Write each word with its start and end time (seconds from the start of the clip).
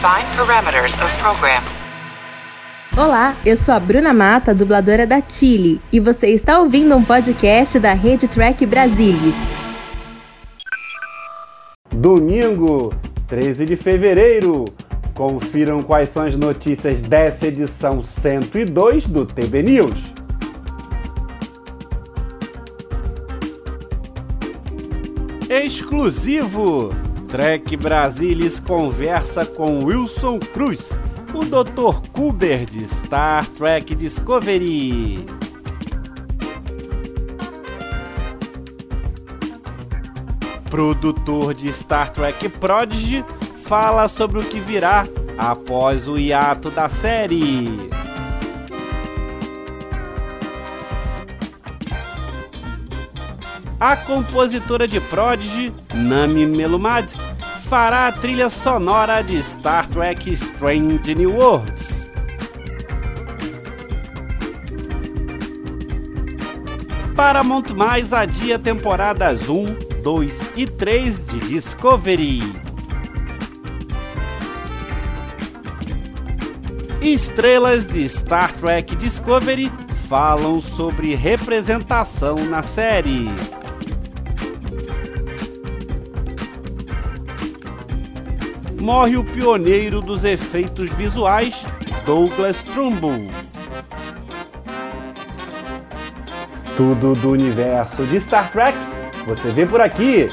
Define 0.00 0.34
parameters 0.34 0.94
of 0.94 1.14
program. 1.18 1.62
Olá, 2.96 3.36
eu 3.44 3.54
sou 3.54 3.74
a 3.74 3.78
Bruna 3.78 4.14
Mata, 4.14 4.54
dubladora 4.54 5.06
da 5.06 5.20
Chile, 5.20 5.78
e 5.92 6.00
você 6.00 6.28
está 6.28 6.58
ouvindo 6.58 6.96
um 6.96 7.04
podcast 7.04 7.78
da 7.78 7.92
Rede 7.92 8.26
Track 8.26 8.64
Brasilis. 8.64 9.52
Domingo, 11.92 12.94
13 13.28 13.66
de 13.66 13.76
fevereiro. 13.76 14.64
Confiram 15.14 15.82
quais 15.82 16.08
são 16.08 16.24
as 16.24 16.34
notícias 16.34 17.02
dessa 17.02 17.48
edição 17.48 18.02
102 18.02 19.04
do 19.04 19.26
TB 19.26 19.62
News. 19.62 20.00
Exclusivo! 25.50 27.09
Trek 27.30 27.76
Brasilis 27.76 28.58
conversa 28.58 29.46
com 29.46 29.84
Wilson 29.84 30.40
Cruz, 30.40 30.98
o 31.32 31.44
Dr. 31.44 32.10
Kuber 32.10 32.66
de 32.66 32.82
Star 32.82 33.46
Trek 33.46 33.94
Discovery. 33.94 35.24
Produtor 40.68 41.54
de 41.54 41.68
Star 41.68 42.10
Trek 42.10 42.48
Prodigy 42.48 43.24
fala 43.62 44.08
sobre 44.08 44.40
o 44.40 44.44
que 44.44 44.58
virá 44.58 45.04
após 45.38 46.08
o 46.08 46.18
hiato 46.18 46.68
da 46.68 46.88
série. 46.88 47.99
A 53.80 53.96
compositora 53.96 54.86
de 54.86 55.00
Prodigy, 55.00 55.72
Nami 55.94 56.44
Melumad, 56.44 57.10
fará 57.66 58.08
a 58.08 58.12
trilha 58.12 58.50
sonora 58.50 59.22
de 59.22 59.42
Star 59.42 59.86
Trek 59.86 60.30
Strange 60.34 61.14
New 61.14 61.34
Worlds. 61.34 62.10
Paramount 67.16 67.70
Mais 67.74 68.12
adia 68.12 68.58
temporadas 68.58 69.48
1, 69.48 69.64
2 70.02 70.50
e 70.56 70.66
3 70.66 71.24
de 71.24 71.40
Discovery. 71.40 72.42
Estrelas 77.00 77.86
de 77.86 78.06
Star 78.06 78.52
Trek 78.52 78.94
Discovery 78.94 79.72
falam 80.06 80.60
sobre 80.60 81.14
representação 81.14 82.36
na 82.44 82.62
série. 82.62 83.30
Morre 88.80 89.16
o 89.16 89.24
pioneiro 89.24 90.00
dos 90.00 90.24
efeitos 90.24 90.90
visuais, 90.90 91.66
Douglas 92.06 92.62
Trumbull. 92.62 93.28
Tudo 96.76 97.14
do 97.14 97.30
universo 97.30 98.04
de 98.06 98.18
Star 98.20 98.50
Trek 98.50 98.76
você 99.26 99.50
vê 99.50 99.66
por 99.66 99.80
aqui. 99.80 100.30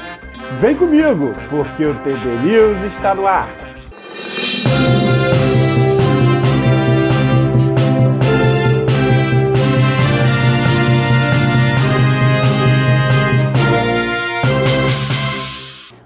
Vem 0.60 0.74
comigo, 0.74 1.34
porque 1.50 1.84
o 1.84 1.94
TB 1.94 2.26
News 2.42 2.92
está 2.92 3.14
no 3.14 3.26
ar. 3.26 3.48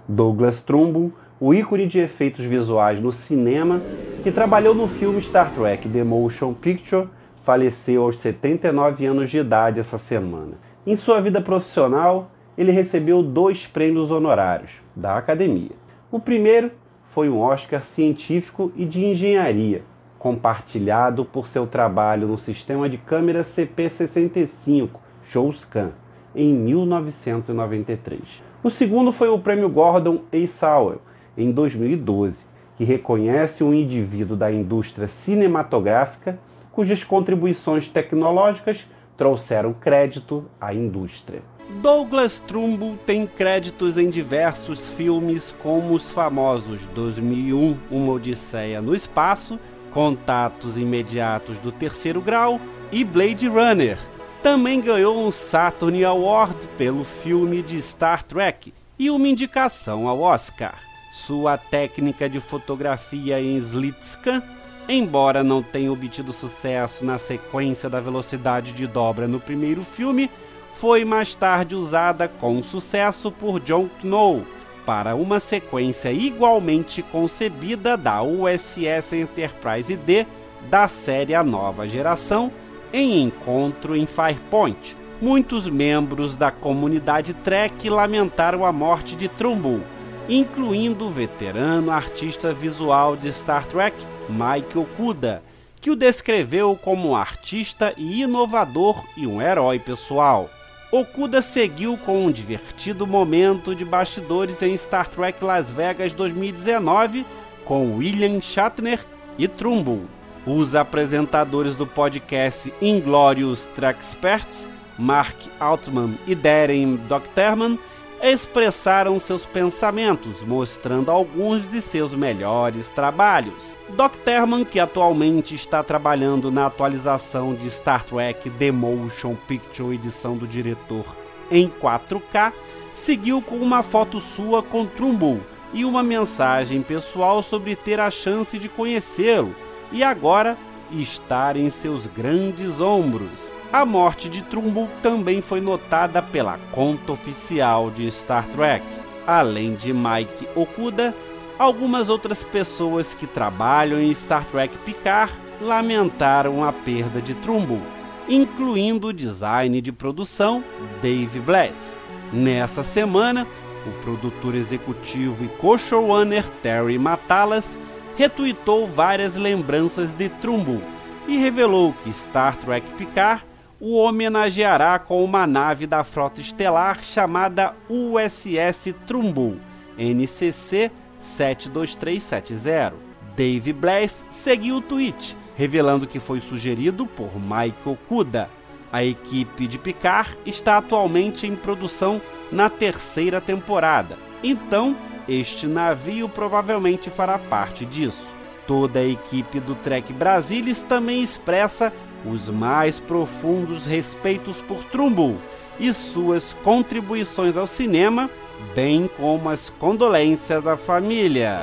Douglas 0.09 0.61
Trumbull 0.61 1.13
o 1.45 1.53
ícone 1.53 1.89
de 1.89 1.99
efeitos 1.99 2.45
visuais 2.45 3.01
no 3.01 3.11
cinema, 3.11 3.83
que 4.23 4.31
trabalhou 4.31 4.77
no 4.77 4.87
filme 4.87 5.21
Star 5.21 5.53
Trek 5.53 5.89
The 5.89 6.05
Motion 6.05 6.55
Picture, 6.55 7.09
faleceu 7.43 8.05
aos 8.05 8.21
79 8.21 9.05
anos 9.07 9.29
de 9.29 9.39
idade 9.39 9.81
essa 9.81 9.99
semana. 9.99 10.53
Em 10.87 10.95
sua 10.95 11.21
vida 11.21 11.41
profissional, 11.41 12.31
ele 12.57 12.71
recebeu 12.71 13.25
dois 13.25 13.67
prêmios 13.67 14.13
honorários 14.13 14.81
da 14.95 15.17
Academia. 15.17 15.73
O 16.13 16.21
primeiro 16.21 16.71
foi 17.07 17.29
um 17.29 17.41
Oscar 17.41 17.83
científico 17.83 18.71
e 18.77 18.85
de 18.85 19.05
engenharia, 19.05 19.83
compartilhado 20.21 21.25
por 21.25 21.49
seu 21.49 21.67
trabalho 21.67 22.29
no 22.29 22.39
sistema 22.39 22.89
de 22.89 22.99
câmera 22.99 23.43
CP65 23.43 24.91
Shouscan 25.25 25.91
em 26.37 26.55
1993. 26.55 28.45
O 28.63 28.71
segundo 28.71 29.11
foi 29.11 29.29
o 29.29 29.41
prêmio 29.41 29.69
Gordon 29.69 30.23
A. 30.33 30.47
Sowell, 30.47 31.01
em 31.37 31.51
2012, 31.51 32.45
que 32.77 32.85
reconhece 32.85 33.63
um 33.63 33.73
indivíduo 33.73 34.37
da 34.37 34.51
indústria 34.51 35.09
cinematográfica 35.09 36.39
cujas 36.71 37.05
contribuições 37.05 37.89
tecnológicas 37.89 38.87
trouxeram 39.17 39.73
crédito 39.73 40.45
à 40.61 40.75
indústria. 40.75 41.43
Douglas 41.81 42.39
Trumbull 42.39 42.99
tem 43.07 43.27
créditos 43.27 43.99
em 43.99 44.11
diversos 44.11 44.91
filmes 44.91 45.55
como 45.63 45.95
os 45.95 46.11
famosos 46.11 46.87
2001 46.87 47.77
Uma 47.91 48.13
Odisseia 48.15 48.83
no 48.83 48.95
Espaço, 48.95 49.59
Contatos 49.91 50.77
Imediatos 50.77 51.59
do 51.59 51.71
Terceiro 51.71 52.21
Grau 52.21 52.61
e 52.91 53.05
Blade 53.05 53.49
Runner. 53.49 53.99
Também 54.43 54.81
ganhou 54.81 55.25
um 55.25 55.31
Saturn 55.31 56.05
Award 56.05 56.69
pelo 56.77 57.05
filme 57.05 57.63
de 57.63 57.81
Star 57.81 58.23
Trek 58.25 58.73
e 58.99 59.11
uma 59.11 59.29
indicação 59.29 60.09
ao 60.09 60.21
Oscar. 60.21 60.92
Sua 61.13 61.59
técnica 61.59 62.27
de 62.27 62.41
fotografia 62.41 63.39
em 63.39 63.59
Slitscan, 63.59 64.43
embora 64.89 65.45
não 65.45 65.63
tenha 65.63 65.93
obtido 65.93 66.33
sucesso 66.33 67.05
na 67.05 67.19
sequência 67.19 67.91
da 67.91 68.01
velocidade 68.01 68.73
de 68.73 68.87
dobra 68.87 69.29
no 69.29 69.39
primeiro 69.39 69.85
filme, 69.85 70.31
foi 70.73 71.05
mais 71.05 71.35
tarde 71.35 71.77
usada 71.77 72.29
com 72.29 72.63
sucesso 72.63 73.31
por 73.31 73.61
John 73.61 73.91
Knoll 74.03 74.47
para 74.87 75.15
uma 75.15 75.39
sequência 75.39 76.11
igualmente 76.11 77.03
concebida 77.03 77.95
da 77.95 78.23
USS 78.23 79.13
Enterprise 79.13 79.95
D 79.95 80.27
da 80.71 80.89
série 80.89 81.35
A 81.35 81.45
Nova 81.45 81.87
Geração, 81.87 82.51
em 82.91 83.23
Encontro 83.23 83.95
em 83.95 84.07
Firepoint. 84.07 84.97
Muitos 85.21 85.69
membros 85.69 86.37
da 86.37 86.51
comunidade 86.51 87.35
Trek 87.35 87.91
lamentaram 87.91 88.65
a 88.65 88.73
morte 88.73 89.15
de 89.15 89.29
Trumbull, 89.29 89.83
incluindo 90.29 91.07
o 91.07 91.11
veterano 91.11 91.91
artista 91.91 92.53
visual 92.53 93.17
de 93.17 93.33
Star 93.33 93.67
Trek, 93.67 93.97
Mike 94.29 94.79
Okuda, 94.79 95.43
que 95.81 95.91
o 95.91 95.97
descreveu 95.97 96.77
como 96.77 97.11
um 97.11 97.17
artista 97.17 97.93
e 97.97 98.23
inovador 98.23 99.03
e 99.17 99.27
um 99.27 99.43
herói 99.43 99.79
pessoal. 99.79 100.49
Okuda 100.93 101.41
seguiu 101.41 101.97
com 101.97 102.27
um 102.27 102.31
divertido 102.31 103.07
momento 103.07 103.75
de 103.75 103.85
bastidores 103.85 104.63
em 104.63 104.77
Star 104.77 105.09
Trek 105.09 105.43
Las 105.43 105.71
Vegas 105.71 106.13
2019 106.13 107.25
com 107.65 107.97
William 107.97 108.41
Shatner 108.41 109.01
e 109.39 109.49
Trumbull. 109.49 110.05
Os 110.45 110.75
apresentadores 110.75 111.77
do 111.77 111.87
podcast 111.87 112.73
Inglorious 112.83 113.71
Trek 113.75 114.01
Experts, 114.01 114.69
Mark 114.99 115.37
Altman 115.59 116.19
e 116.27 116.35
Darren 116.35 116.97
Docterman, 117.09 117.79
expressaram 118.23 119.19
seus 119.19 119.45
pensamentos, 119.45 120.43
mostrando 120.43 121.11
alguns 121.11 121.69
de 121.69 121.81
seus 121.81 122.15
melhores 122.15 122.89
trabalhos. 122.89 123.77
Terman, 124.25 124.65
que 124.65 124.79
atualmente 124.79 125.57
está 125.57 125.83
trabalhando 125.83 126.51
na 126.51 126.67
atualização 126.67 127.53
de 127.53 127.69
Star 127.69 128.05
Trek 128.05 128.49
The 128.49 128.71
Motion 128.71 129.35
Picture 129.35 129.95
edição 129.95 130.37
do 130.37 130.47
diretor 130.47 131.05
em 131.51 131.69
4K, 131.69 132.53
seguiu 132.95 133.43
com 133.43 133.57
uma 133.57 133.83
foto 133.83 134.21
sua 134.21 134.63
com 134.63 134.87
Trumbull 134.87 135.41
e 135.73 135.85
uma 135.85 136.03
mensagem 136.03 136.81
pessoal 136.81 137.43
sobre 137.43 137.75
ter 137.75 137.99
a 137.99 138.11
chance 138.11 138.57
de 138.59 138.69
conhecê-lo 138.69 139.55
e 139.91 140.05
agora 140.05 140.57
estar 140.93 141.57
em 141.57 141.71
seus 141.71 142.07
grandes 142.07 142.81
ombros. 142.81 143.51
A 143.73 143.87
morte 143.87 144.29
de 144.29 144.43
Trumbull 144.43 144.91
também 145.03 145.41
foi 145.41 145.59
notada 145.59 146.21
pela 146.21 146.59
conta 146.73 147.13
oficial 147.13 147.91
de 147.91 148.09
Star 148.11 148.47
Trek. 148.49 148.85
Além 149.27 149.75
de 149.75 149.95
Mike 149.95 150.47
Okuda, 150.55 151.15
algumas 151.59 152.11
outras 152.11 152.45
pessoas 152.45 153.15
que 153.15 153.27
trabalham 153.27 153.99
em 153.99 154.13
Star 154.13 154.45
Trek 154.45 154.77
Picard 154.81 155.33
lamentaram 155.59 156.63
a 156.63 156.71
perda 156.71 157.23
de 157.23 157.33
Trumbull, 157.37 157.81
incluindo 158.29 159.07
o 159.07 159.13
design 159.13 159.81
de 159.81 159.91
produção 159.91 160.63
Dave 161.01 161.41
Bless. 161.41 161.99
Nessa 162.31 162.85
semana, 162.85 163.47
o 163.87 164.03
produtor 164.03 164.55
executivo 164.55 165.47
e 165.47 165.49
co-showrunner 165.49 166.47
Terry 166.63 166.99
Matalas 166.99 167.79
retweetou 168.17 168.87
várias 168.87 169.37
lembranças 169.37 170.13
de 170.13 170.29
Trumbull 170.29 170.83
e 171.27 171.39
revelou 171.39 171.95
que 172.05 172.13
Star 172.13 172.59
Trek 172.59 172.87
Picard 172.99 173.51
o 173.85 173.97
homenageará 173.97 174.97
com 174.97 175.25
uma 175.25 175.45
nave 175.45 175.89
da 175.89 176.05
frota 176.05 176.41
estelar 176.41 177.03
chamada 177.03 177.75
USS 177.89 178.95
Trumbull, 179.09 179.59
NCC 179.99 180.89
72370. 181.21 182.95
Dave 183.35 183.73
Blass 183.73 184.25
seguiu 184.31 184.77
o 184.77 184.81
tweet, 184.81 185.37
revelando 185.57 186.07
que 186.07 186.21
foi 186.21 186.41
sugerido 186.41 187.09
por 187.09 187.35
Michael 187.41 187.99
Kuda. 188.09 188.49
A 188.93 189.03
equipe 189.03 189.67
de 189.67 189.81
Picard 189.81 190.39
está 190.47 190.79
atualmente 190.79 191.49
em 191.49 191.57
produção 191.57 192.23
na 192.53 192.71
terceira 192.71 193.41
temporada, 193.41 194.17
então 194.45 194.97
este 195.29 195.67
navio 195.67 196.29
provavelmente 196.29 197.11
fará 197.11 197.37
parte 197.37 197.85
disso. 197.85 198.37
Toda 198.65 199.01
a 199.01 199.05
equipe 199.07 199.59
do 199.59 199.75
Trek 199.75 200.13
Brasilis 200.13 200.83
também 200.83 201.21
expressa 201.21 201.93
os 202.25 202.49
mais 202.49 203.01
profundos 203.01 203.87
respeitos 203.87 204.61
por 204.63 204.83
Trumbull 204.85 205.37
e 205.79 205.93
suas 205.93 206.53
contribuições 206.53 207.57
ao 207.57 207.67
cinema, 207.67 208.31
bem 208.75 209.09
como 209.17 209.49
as 209.49 209.71
condolências 209.71 210.67
à 210.67 210.77
família. 210.77 211.61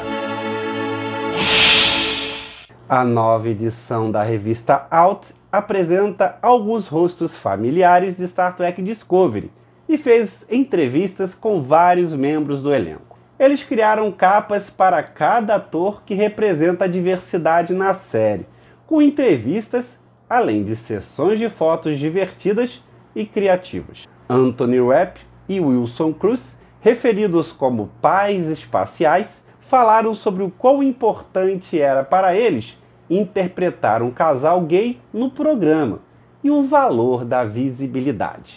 A 2.87 3.03
nova 3.03 3.47
edição 3.49 4.09
da 4.09 4.23
revista 4.23 4.87
Out 4.89 5.31
apresenta 5.51 6.39
alguns 6.41 6.87
rostos 6.87 7.37
familiares 7.37 8.17
de 8.17 8.27
Star 8.27 8.55
Trek 8.55 8.81
Discovery 8.81 9.51
e 9.87 9.95
fez 9.95 10.43
entrevistas 10.49 11.35
com 11.35 11.61
vários 11.61 12.13
membros 12.13 12.61
do 12.61 12.73
elenco. 12.73 13.17
Eles 13.39 13.63
criaram 13.63 14.11
capas 14.11 14.71
para 14.71 15.03
cada 15.03 15.55
ator 15.55 16.01
que 16.03 16.15
representa 16.15 16.85
a 16.85 16.87
diversidade 16.87 17.75
na 17.75 17.93
série, 17.93 18.47
com 18.87 19.01
entrevistas, 19.01 19.98
além 20.29 20.63
de 20.63 20.75
sessões 20.75 21.39
de 21.39 21.49
fotos 21.49 21.97
divertidas 21.97 22.83
e 23.15 23.25
criativas. 23.25 24.07
Anthony 24.29 24.79
Rapp 24.79 25.19
e 25.47 25.59
Wilson 25.59 26.13
Cruz, 26.13 26.55
referidos 26.79 27.51
como 27.51 27.89
pais 27.99 28.45
espaciais, 28.47 29.43
falaram 29.59 30.13
sobre 30.13 30.43
o 30.43 30.51
quão 30.51 30.83
importante 30.83 31.81
era 31.81 32.03
para 32.03 32.35
eles 32.35 32.77
interpretar 33.09 34.03
um 34.03 34.11
casal 34.11 34.61
gay 34.61 34.99
no 35.11 35.31
programa 35.31 35.99
e 36.43 36.51
o 36.51 36.61
valor 36.63 37.25
da 37.25 37.43
visibilidade. 37.43 38.53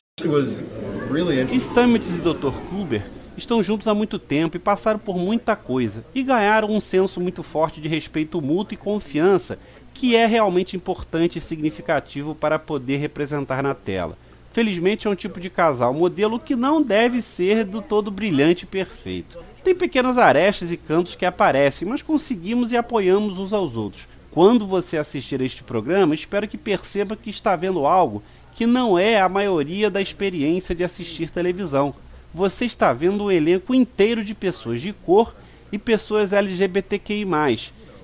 Stamets 1.59 2.19
e 2.19 2.21
Dr. 2.21 2.53
Kluber 2.69 3.03
estão 3.37 3.63
juntos 3.63 3.89
há 3.89 3.95
muito 3.95 4.19
tempo 4.19 4.57
e 4.57 4.61
passaram 4.61 4.99
por 4.99 5.17
muita 5.17 5.57
coisa 5.57 6.05
e 6.15 6.23
ganharam 6.23 6.71
um 6.71 6.81
senso 6.81 7.21
muito 7.21 7.43
forte 7.43 7.81
de 7.81 7.89
respeito 7.89 8.41
mútuo 8.41 8.75
e 8.75 8.77
confiança 8.77 9.59
que 9.95 10.17
é 10.17 10.27
realmente 10.27 10.77
importante 10.77 11.39
e 11.39 11.43
significativo 11.43 12.35
para 12.35 12.59
poder 12.59 12.97
representar 12.97 13.63
na 13.63 13.75
tela. 13.75 14.17
Felizmente 14.53 15.07
é 15.07 15.11
um 15.11 15.15
tipo 15.15 15.41
de 15.41 15.49
casal 15.49 15.95
modelo 15.95 16.39
que 16.39 16.55
não 16.55 16.83
deve 16.83 17.23
ser 17.23 17.65
do 17.65 17.81
todo 17.81 18.11
brilhante 18.11 18.65
e 18.65 18.67
perfeito. 18.67 19.39
Tem 19.65 19.75
pequenas 19.75 20.19
arestas 20.19 20.71
e 20.71 20.77
cantos 20.77 21.15
que 21.15 21.25
aparecem, 21.25 21.89
mas 21.89 22.03
conseguimos 22.03 22.73
e 22.73 22.77
apoiamos 22.77 23.39
uns 23.39 23.53
aos 23.53 23.77
outros. 23.77 24.07
Quando 24.31 24.67
você 24.67 24.99
assistir 24.99 25.41
este 25.41 25.63
programa, 25.63 26.15
espero 26.15 26.49
que 26.49 26.59
perceba 26.59 27.17
que 27.17 27.31
está 27.31 27.55
vendo 27.55 27.87
algo 27.87 28.23
que 28.55 28.67
não 28.67 28.99
é 28.99 29.21
a 29.21 29.29
maioria 29.29 29.91
da 29.91 30.01
experiência 30.01 30.75
de 30.75 30.85
assistir 30.85 31.31
televisão. 31.31 31.95
Você 32.35 32.65
está 32.65 32.93
vendo 32.93 33.25
um 33.25 33.31
elenco 33.31 33.75
inteiro 33.75 34.25
de 34.25 34.35
pessoas 34.35 34.81
de 34.81 34.93
cor 34.93 35.35
e 35.71 35.79
pessoas 35.79 36.33
LGBTQI, 36.33 37.25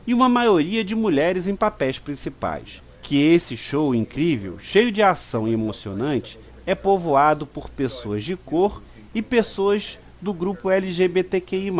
e 0.08 0.14
uma 0.14 0.26
maioria 0.26 0.82
de 0.82 0.94
mulheres 0.94 1.46
em 1.46 1.54
papéis 1.54 1.98
principais. 1.98 2.82
Que 3.02 3.22
esse 3.22 3.54
show 3.58 3.94
incrível, 3.94 4.58
cheio 4.58 4.90
de 4.90 5.02
ação 5.02 5.46
e 5.46 5.52
emocionante, 5.52 6.38
é 6.66 6.74
povoado 6.74 7.44
por 7.44 7.68
pessoas 7.68 8.24
de 8.24 8.34
cor 8.34 8.82
e 9.14 9.20
pessoas 9.20 9.98
do 10.18 10.32
grupo 10.32 10.70
LGBTQI, 10.70 11.70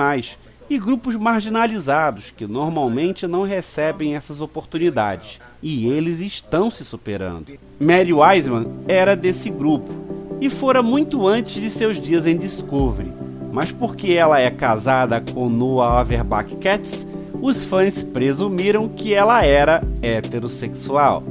e 0.69 0.79
grupos 0.79 1.17
marginalizados 1.17 2.31
que 2.31 2.47
normalmente 2.47 3.27
não 3.27 3.45
recebem 3.45 4.15
essas 4.15 4.43
oportunidades, 4.43 5.41
e 5.63 5.89
eles 5.89 6.21
estão 6.21 6.71
se 6.71 6.85
superando. 6.85 7.59
Mary 7.81 8.13
Wiseman 8.13 8.67
era 8.87 9.17
desse 9.17 9.49
grupo 9.49 9.91
e 10.39 10.51
fora 10.51 10.83
muito 10.83 11.27
antes 11.27 11.55
de 11.55 11.71
seus 11.71 11.99
dias 11.99 12.27
em 12.27 12.37
Discovery, 12.37 13.11
mas 13.51 13.73
porque 13.73 14.13
ela 14.13 14.39
é 14.39 14.51
casada 14.51 15.19
com 15.33 15.49
Noah 15.49 16.01
Averbach 16.01 16.55
Katz, 16.57 17.07
os 17.41 17.65
fãs 17.65 18.03
presumiram 18.03 18.89
que 18.89 19.15
ela 19.15 19.45
era 19.45 19.83
heterossexual. 20.03 21.23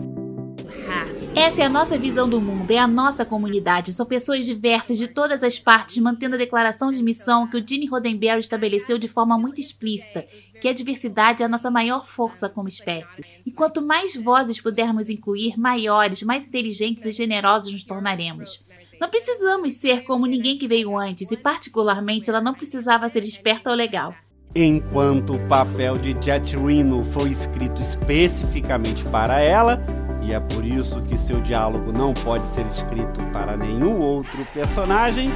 Essa 1.36 1.62
é 1.62 1.66
a 1.66 1.70
nossa 1.70 2.00
visão 2.00 2.28
do 2.28 2.42
mundo, 2.42 2.72
é 2.72 2.80
a 2.80 2.88
nossa 2.88 3.24
comunidade. 3.24 3.94
São 3.94 4.08
pessoas 4.08 4.44
diversas 4.44 4.98
de 4.98 5.08
todas 5.08 5.44
as 5.44 5.60
partes, 5.60 5.98
mantendo 6.00 6.34
a 6.34 6.38
declaração 6.38 6.92
de 6.92 7.04
missão 7.04 7.48
que 7.48 7.56
o 7.56 7.64
Gene 7.66 7.86
Roddenberry 7.86 8.40
estabeleceu 8.40 8.98
de 8.98 9.08
forma 9.08 9.38
muito 9.38 9.62
explícita, 9.62 10.26
que 10.60 10.68
a 10.68 10.74
diversidade 10.74 11.44
é 11.44 11.46
a 11.46 11.50
nossa 11.50 11.70
maior 11.70 12.08
força 12.08 12.50
como 12.50 12.68
espécie. 12.68 13.24
E 13.46 13.52
quanto 13.52 13.84
mais 13.84 14.16
vozes 14.16 14.60
pudermos 14.60 15.10
incluir, 15.10 15.60
maiores, 15.60 16.24
mais 16.24 16.48
inteligentes 16.48 17.06
e 17.06 17.12
generosos 17.12 17.72
nos 17.72 17.84
tornaremos. 17.84 18.66
Não 19.00 19.08
precisamos 19.08 19.76
ser 19.76 20.06
como 20.06 20.26
ninguém 20.26 20.58
que 20.58 20.68
veio 20.68 20.98
antes, 20.98 21.30
e 21.30 21.38
particularmente 21.38 22.32
ela 22.32 22.42
não 22.42 22.56
precisava 22.56 23.08
ser 23.10 23.24
esperta 23.24 23.70
ou 23.70 23.76
legal. 23.76 24.16
Enquanto 24.60 25.36
o 25.36 25.40
papel 25.48 26.00
de 26.00 26.16
Jet 26.20 26.58
Reno 26.58 27.06
foi 27.06 27.30
escrito 27.30 27.80
especificamente 27.80 29.06
para 29.06 29.40
ela, 29.40 29.80
e 30.20 30.34
é 30.34 30.40
por 30.40 30.66
isso 30.66 31.00
que 31.02 31.16
seu 31.16 31.40
diálogo 31.40 31.92
não 31.92 32.12
pode 32.12 32.48
ser 32.48 32.66
escrito 32.72 33.24
para 33.32 33.56
nenhum 33.56 34.00
outro 34.00 34.48
personagem, 34.56 35.32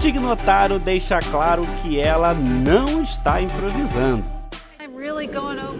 Tig 0.00 0.18
Notaro 0.18 0.80
deixa 0.80 1.20
claro 1.20 1.64
que 1.80 2.00
ela 2.00 2.34
não 2.34 3.04
está 3.04 3.40
improvisando. 3.40 4.35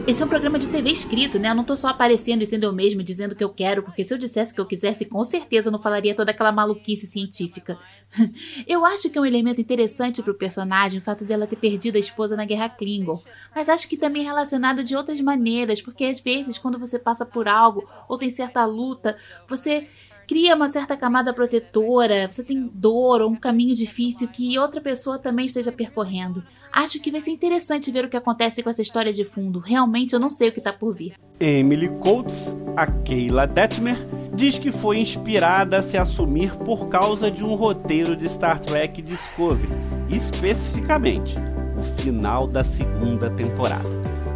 Esse 0.07 0.23
é 0.23 0.25
um 0.25 0.29
programa 0.29 0.59
de 0.59 0.69
TV 0.69 0.91
escrito, 0.91 1.39
né? 1.39 1.51
Eu 1.51 1.55
não 1.55 1.65
tô 1.65 1.77
só 1.77 1.89
aparecendo 1.89 2.43
e 2.43 2.47
sendo 2.47 2.65
eu 2.65 2.73
mesmo 2.73 3.03
dizendo 3.03 3.37
que 3.37 3.45
eu 3.45 3.51
quero, 3.51 3.83
porque 3.83 4.03
se 4.03 4.15
eu 4.15 4.17
dissesse 4.17 4.55
que 4.55 4.61
eu 4.61 4.65
quisesse, 4.65 5.05
com 5.05 5.23
certeza 5.25 5.71
não 5.71 5.79
falaria 5.79 6.15
toda 6.15 6.31
aquela 6.31 6.51
maluquice 6.51 7.07
científica. 7.07 7.79
eu 8.67 8.85
acho 8.87 9.11
que 9.11 9.19
é 9.19 9.21
um 9.21 9.27
elemento 9.27 9.61
interessante 9.61 10.23
pro 10.23 10.33
personagem 10.33 11.01
o 11.01 11.03
fato 11.03 11.25
dela 11.25 11.47
ter 11.47 11.57
perdido 11.57 11.97
a 11.97 11.99
esposa 11.99 12.35
na 12.35 12.47
Guerra 12.47 12.71
Klingon, 12.71 13.23
mas 13.55 13.69
acho 13.69 13.89
que 13.89 13.97
também 13.97 14.23
é 14.23 14.25
relacionado 14.25 14.83
de 14.83 14.97
outras 14.97 15.21
maneiras, 15.21 15.83
porque 15.83 16.05
às 16.05 16.19
vezes 16.19 16.57
quando 16.57 16.79
você 16.79 16.99
passa 16.99 17.27
por 17.27 17.47
algo 17.47 17.87
ou 18.09 18.17
tem 18.17 18.31
certa 18.31 18.65
luta, 18.65 19.19
você 19.49 19.87
cria 20.27 20.57
uma 20.57 20.69
certa 20.69 20.97
camada 20.97 21.33
protetora, 21.33 22.29
você 22.29 22.43
tem 22.43 22.71
dor 22.73 23.23
ou 23.23 23.31
um 23.31 23.37
caminho 23.37 23.75
difícil 23.75 24.29
que 24.29 24.59
outra 24.59 24.81
pessoa 24.81 25.19
também 25.19 25.47
esteja 25.47 25.71
percorrendo. 25.71 26.43
Acho 26.73 27.01
que 27.01 27.11
vai 27.11 27.23
ser 27.23 27.31
interessante 27.31 27.91
ver 27.91 28.05
o 28.05 28.09
que 28.09 28.19
acontece 28.19 28.63
com 28.63 28.69
essa 28.69 28.83
história 28.83 29.11
de 29.11 29.25
fundo. 29.25 29.61
Realmente 29.61 30.13
eu 30.13 30.21
não 30.21 30.29
sei 30.29 30.51
o 30.51 30.53
que 30.53 30.59
está 30.59 30.75
por 30.75 30.95
vir. 30.95 31.15
Emily 31.41 31.89
Coates, 32.01 32.55
a 32.77 32.87
Keila 32.87 33.47
Detmer, 33.47 33.97
diz 34.35 34.59
que 34.59 34.71
foi 34.71 34.99
inspirada 34.99 35.79
a 35.79 35.83
se 35.83 35.97
assumir 35.97 36.55
por 36.57 36.91
causa 36.91 37.31
de 37.31 37.43
um 37.43 37.55
roteiro 37.55 38.15
de 38.15 38.29
Star 38.29 38.61
Trek 38.61 39.01
Discovery, 39.01 39.73
especificamente 40.11 41.37
o 41.79 42.03
final 42.03 42.47
da 42.47 42.63
segunda 42.63 43.31
temporada, 43.31 43.89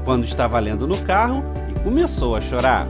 quando 0.05 0.25
estava 0.25 0.59
lendo 0.59 0.87
no 0.87 0.99
carro 1.03 1.43
e 1.71 1.79
começou 1.81 2.37
a 2.37 2.41
chorar. 2.41 2.87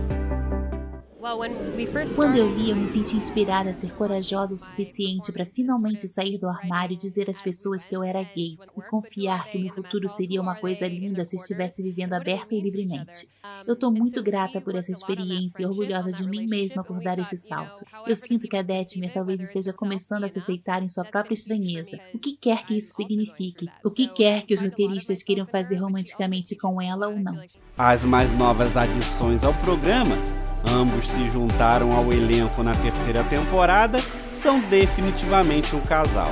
Quando 2.17 2.37
eu 2.37 2.49
li, 2.49 2.71
eu 2.71 2.77
me 2.77 2.91
senti 2.91 3.15
inspirada 3.15 3.69
a 3.69 3.75
ser 3.75 3.93
corajosa 3.93 4.55
o 4.55 4.57
suficiente 4.57 5.31
para 5.31 5.45
finalmente 5.45 6.09
sair 6.09 6.39
do 6.39 6.49
armário 6.49 6.95
e 6.95 6.97
dizer 6.97 7.29
às 7.29 7.43
pessoas 7.43 7.85
que 7.85 7.95
eu 7.95 8.03
era 8.03 8.23
gay 8.23 8.53
e 8.53 8.83
confiar 8.89 9.45
que 9.51 9.59
o 9.59 9.61
meu 9.61 9.75
futuro 9.75 10.09
seria 10.09 10.41
uma 10.41 10.55
coisa 10.55 10.89
linda 10.89 11.27
se 11.27 11.37
eu 11.37 11.41
estivesse 11.41 11.83
vivendo 11.83 12.15
aberta 12.15 12.55
e 12.55 12.61
livremente. 12.63 13.29
Eu 13.67 13.75
estou 13.75 13.93
muito 13.93 14.23
grata 14.23 14.63
por 14.63 14.75
essa 14.75 14.91
experiência 14.91 15.63
e 15.63 15.67
orgulhosa 15.67 16.11
de 16.11 16.27
mim 16.27 16.47
mesma 16.47 16.83
por 16.83 16.99
dar 17.03 17.19
esse 17.19 17.37
salto. 17.37 17.85
Eu 18.07 18.17
sinto 18.17 18.49
que 18.49 18.57
a 18.57 18.63
Detmer 18.63 19.13
talvez 19.13 19.43
esteja 19.43 19.75
começando 19.75 20.25
a 20.25 20.29
se 20.29 20.39
aceitar 20.39 20.83
em 20.83 20.89
sua 20.89 21.05
própria 21.05 21.35
estranheza. 21.35 22.01
O 22.15 22.19
que 22.19 22.35
quer 22.35 22.65
que 22.65 22.79
isso 22.79 22.95
signifique? 22.95 23.69
O 23.85 23.91
que 23.91 24.09
quer 24.09 24.47
que 24.47 24.55
os 24.55 24.63
roteiristas 24.63 25.23
queiram 25.23 25.45
fazer 25.45 25.77
romanticamente 25.77 26.57
com 26.57 26.81
ela 26.81 27.09
ou 27.09 27.21
não? 27.21 27.39
As 27.77 28.07
mais 28.07 28.33
novas 28.39 28.75
adições 28.75 29.45
ao 29.45 29.53
programa 29.55 30.40
Ambos 30.69 31.09
se 31.09 31.29
juntaram 31.29 31.93
ao 31.93 32.13
elenco 32.13 32.63
na 32.63 32.75
terceira 32.75 33.25
temporada, 33.25 34.01
são 34.35 34.61
definitivamente 34.61 35.77
um 35.77 35.81
casal. 35.81 36.31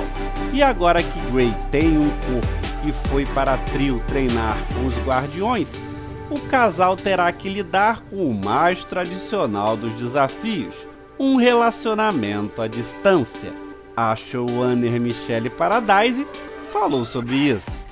E 0.51 0.63
agora 0.63 1.03
que 1.03 1.19
Grey 1.31 1.53
tem 1.69 1.97
um 1.97 2.09
corpo 2.09 2.87
e 2.87 2.91
foi 3.09 3.25
para 3.27 3.53
a 3.53 3.57
trio 3.57 4.01
treinar 4.07 4.57
com 4.73 4.87
os 4.87 4.95
Guardiões, 5.05 5.81
o 6.29 6.39
casal 6.39 6.95
terá 6.95 7.31
que 7.31 7.49
lidar 7.49 8.01
com 8.01 8.29
o 8.29 8.33
mais 8.33 8.83
tradicional 8.83 9.75
dos 9.75 9.93
desafios: 9.95 10.75
um 11.19 11.35
relacionamento 11.35 12.61
à 12.61 12.67
distância. 12.67 13.51
A 13.95 14.15
showrunner 14.15 14.99
Michelle 15.01 15.49
Paradise 15.49 16.25
falou 16.71 17.05
sobre 17.05 17.35
isso. 17.35 17.88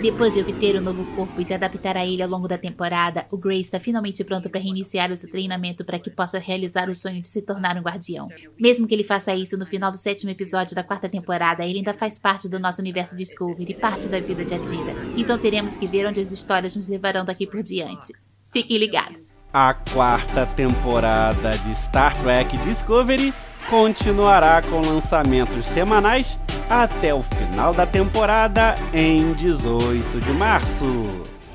Depois 0.00 0.34
de 0.34 0.40
obter 0.40 0.76
o 0.76 0.80
novo 0.80 1.04
corpo 1.14 1.40
e 1.40 1.44
se 1.44 1.54
adaptar 1.54 1.96
a 1.96 2.04
ele 2.04 2.22
ao 2.22 2.28
longo 2.28 2.48
da 2.48 2.58
temporada, 2.58 3.24
o 3.30 3.36
Gray 3.36 3.60
está 3.60 3.78
finalmente 3.78 4.24
pronto 4.24 4.50
para 4.50 4.60
reiniciar 4.60 5.10
o 5.12 5.16
seu 5.16 5.30
treinamento 5.30 5.84
para 5.84 5.98
que 5.98 6.10
possa 6.10 6.38
realizar 6.38 6.90
o 6.90 6.94
sonho 6.94 7.22
de 7.22 7.28
se 7.28 7.42
tornar 7.42 7.76
um 7.76 7.82
guardião. 7.82 8.28
Mesmo 8.58 8.86
que 8.86 8.94
ele 8.94 9.04
faça 9.04 9.34
isso 9.34 9.56
no 9.56 9.66
final 9.66 9.90
do 9.90 9.96
sétimo 9.96 10.30
episódio 10.30 10.74
da 10.74 10.82
quarta 10.82 11.08
temporada, 11.08 11.64
ele 11.64 11.78
ainda 11.78 11.94
faz 11.94 12.18
parte 12.18 12.48
do 12.48 12.58
nosso 12.58 12.80
universo 12.80 13.16
Discovery 13.16 13.72
e 13.72 13.74
parte 13.74 14.08
da 14.08 14.20
vida 14.20 14.44
de 14.44 14.54
Adira. 14.54 14.92
Então 15.16 15.38
teremos 15.38 15.76
que 15.76 15.86
ver 15.86 16.06
onde 16.06 16.20
as 16.20 16.32
histórias 16.32 16.74
nos 16.74 16.88
levarão 16.88 17.24
daqui 17.24 17.46
por 17.46 17.62
diante. 17.62 18.12
Fiquem 18.50 18.78
ligados. 18.78 19.32
A 19.52 19.72
quarta 19.72 20.44
temporada 20.44 21.56
de 21.56 21.74
Star 21.74 22.14
Trek 22.22 22.56
Discovery 22.58 23.32
continuará 23.68 24.62
com 24.62 24.80
lançamentos 24.80 25.66
semanais 25.66 26.38
até 26.70 27.12
o 27.12 27.22
final 27.22 27.74
da 27.74 27.86
temporada 27.86 28.74
em 28.94 29.32
18 29.34 30.20
de 30.20 30.32
março. 30.32 30.84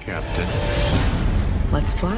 Captain. 0.05 0.46
Let's 1.72 1.93
fly. 1.93 2.12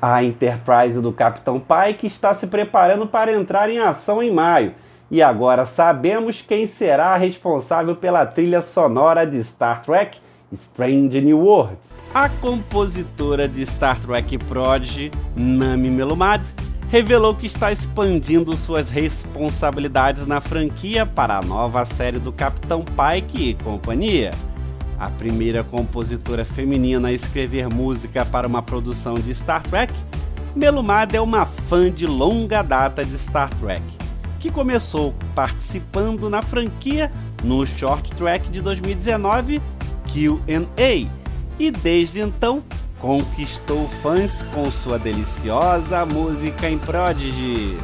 A 0.00 0.22
Enterprise 0.22 1.00
do 1.00 1.12
Capitão 1.12 1.58
Pike 1.58 2.06
está 2.06 2.34
se 2.34 2.46
preparando 2.46 3.06
para 3.06 3.32
entrar 3.32 3.70
em 3.70 3.78
ação 3.78 4.22
em 4.22 4.32
maio. 4.32 4.74
E 5.10 5.22
agora 5.22 5.64
sabemos 5.64 6.42
quem 6.42 6.66
será 6.66 7.16
responsável 7.16 7.96
pela 7.96 8.26
trilha 8.26 8.60
sonora 8.60 9.26
de 9.26 9.42
Star 9.42 9.80
Trek 9.82 10.18
Strange 10.52 11.20
New 11.20 11.38
Worlds. 11.38 11.90
A 12.14 12.28
compositora 12.28 13.46
de 13.46 13.64
Star 13.66 14.00
Trek 14.00 14.38
Prodigy, 14.38 15.10
Nami 15.36 15.90
Melumad, 15.90 16.42
revelou 16.90 17.34
que 17.34 17.46
está 17.46 17.70
expandindo 17.70 18.56
suas 18.56 18.88
responsabilidades 18.88 20.26
na 20.26 20.40
franquia 20.40 21.04
para 21.04 21.38
a 21.38 21.42
nova 21.42 21.84
série 21.84 22.18
do 22.18 22.32
Capitão 22.32 22.82
Pike 22.82 23.50
e 23.50 23.54
companhia. 23.54 24.30
A 24.98 25.10
primeira 25.10 25.62
compositora 25.62 26.44
feminina 26.44 27.08
a 27.08 27.12
escrever 27.12 27.68
música 27.68 28.24
para 28.24 28.48
uma 28.48 28.62
produção 28.62 29.14
de 29.14 29.32
Star 29.34 29.62
Trek, 29.62 29.92
Melumad 30.56 31.14
é 31.14 31.20
uma 31.20 31.46
fã 31.46 31.90
de 31.90 32.06
longa 32.06 32.62
data 32.62 33.04
de 33.04 33.16
Star 33.16 33.52
Trek, 33.60 33.84
que 34.40 34.50
começou 34.50 35.14
participando 35.34 36.28
na 36.28 36.42
franquia 36.42 37.12
no 37.44 37.64
Short 37.64 38.10
Track 38.16 38.50
de 38.50 38.60
2019 38.60 39.60
QA 40.08 41.08
e 41.58 41.70
desde 41.70 42.20
então 42.20 42.64
conquistou 42.98 43.88
fãs 44.02 44.42
com 44.54 44.70
sua 44.70 44.98
deliciosa 44.98 46.04
música 46.04 46.68
em 46.68 46.78
Prodigy. 46.78 47.76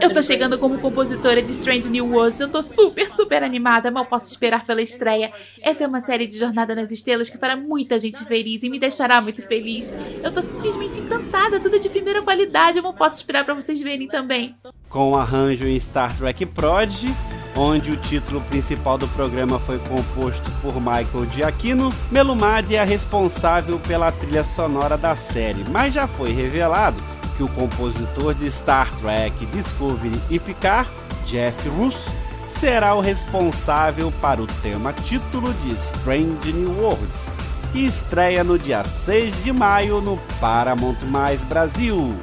Eu 0.00 0.12
tô 0.14 0.22
chegando 0.22 0.58
como 0.58 0.78
compositora 0.78 1.42
de 1.42 1.50
Strange 1.50 1.90
New 1.90 2.06
Worlds. 2.10 2.40
Eu 2.40 2.48
tô 2.48 2.62
super, 2.62 3.08
super 3.10 3.42
animada. 3.42 3.90
Mal 3.90 4.06
posso 4.06 4.32
esperar 4.32 4.64
pela 4.64 4.80
estreia. 4.80 5.30
Essa 5.60 5.84
é 5.84 5.86
uma 5.86 6.00
série 6.00 6.26
de 6.26 6.38
Jornada 6.38 6.74
nas 6.74 6.90
Estrelas 6.90 7.28
que 7.28 7.36
fará 7.36 7.54
muita 7.54 7.98
gente 7.98 8.24
feliz 8.24 8.62
e 8.62 8.70
me 8.70 8.78
deixará 8.78 9.20
muito 9.20 9.42
feliz. 9.42 9.94
Eu 10.22 10.32
tô 10.32 10.40
simplesmente 10.40 11.00
encantada, 11.00 11.60
tudo 11.60 11.78
de 11.78 11.90
primeira 11.90 12.22
qualidade. 12.22 12.78
Eu 12.78 12.82
não 12.82 12.94
posso 12.94 13.16
esperar 13.16 13.44
para 13.44 13.52
vocês 13.52 13.78
verem 13.80 14.08
também. 14.08 14.54
Com 14.88 15.14
arranjo 15.14 15.66
em 15.66 15.78
Star 15.78 16.16
Trek 16.16 16.46
Prodigy, 16.46 17.14
onde 17.60 17.90
o 17.90 17.96
título 17.96 18.40
principal 18.40 18.96
do 18.96 19.06
programa 19.08 19.58
foi 19.58 19.78
composto 19.80 20.50
por 20.62 20.76
Michael 20.76 21.30
Giacchino, 21.30 21.92
Melumad 22.10 22.72
é 22.72 22.82
responsável 22.82 23.78
pela 23.80 24.10
trilha 24.10 24.42
sonora 24.42 24.96
da 24.96 25.14
série, 25.14 25.62
mas 25.70 25.92
já 25.92 26.06
foi 26.06 26.32
revelado 26.32 26.96
que 27.36 27.42
o 27.42 27.48
compositor 27.48 28.32
de 28.32 28.50
Star 28.50 28.90
Trek 29.00 29.44
Discovery 29.46 30.18
e 30.30 30.38
Picard, 30.38 30.88
Jeff 31.26 31.68
Russo, 31.68 32.10
será 32.48 32.94
o 32.94 33.00
responsável 33.00 34.10
para 34.22 34.40
o 34.40 34.46
tema 34.46 34.94
título 34.94 35.52
de 35.52 35.74
Strange 35.74 36.54
New 36.54 36.80
Worlds, 36.80 37.26
que 37.72 37.84
estreia 37.84 38.42
no 38.42 38.58
dia 38.58 38.82
6 38.84 39.44
de 39.44 39.52
maio 39.52 40.00
no 40.00 40.16
Paramount 40.40 40.96
Mais 41.10 41.42
Brasil. 41.42 42.16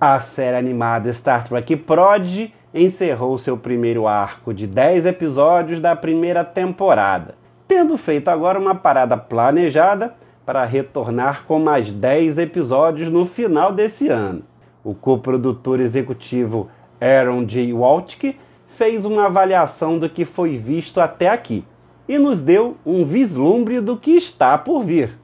A 0.00 0.20
série 0.20 0.56
animada 0.56 1.12
Star 1.12 1.42
Trek 1.42 1.74
Prodigy 1.74 2.54
encerrou 2.72 3.36
seu 3.36 3.56
primeiro 3.56 4.06
arco 4.06 4.54
de 4.54 4.64
10 4.64 5.06
episódios 5.06 5.80
da 5.80 5.96
primeira 5.96 6.44
temporada, 6.44 7.34
tendo 7.66 7.98
feito 7.98 8.28
agora 8.28 8.60
uma 8.60 8.76
parada 8.76 9.16
planejada 9.16 10.14
para 10.46 10.64
retornar 10.64 11.44
com 11.46 11.58
mais 11.58 11.90
10 11.90 12.38
episódios 12.38 13.10
no 13.10 13.26
final 13.26 13.72
desse 13.72 14.06
ano. 14.06 14.44
O 14.84 14.94
coprodutor 14.94 15.80
executivo 15.80 16.68
Aaron 17.00 17.44
J. 17.44 17.72
Waltke 17.72 18.36
fez 18.68 19.04
uma 19.04 19.26
avaliação 19.26 19.98
do 19.98 20.08
que 20.08 20.24
foi 20.24 20.56
visto 20.56 21.00
até 21.00 21.28
aqui 21.28 21.64
e 22.08 22.20
nos 22.20 22.40
deu 22.40 22.76
um 22.86 23.04
vislumbre 23.04 23.80
do 23.80 23.96
que 23.96 24.12
está 24.12 24.56
por 24.56 24.84
vir. 24.84 25.18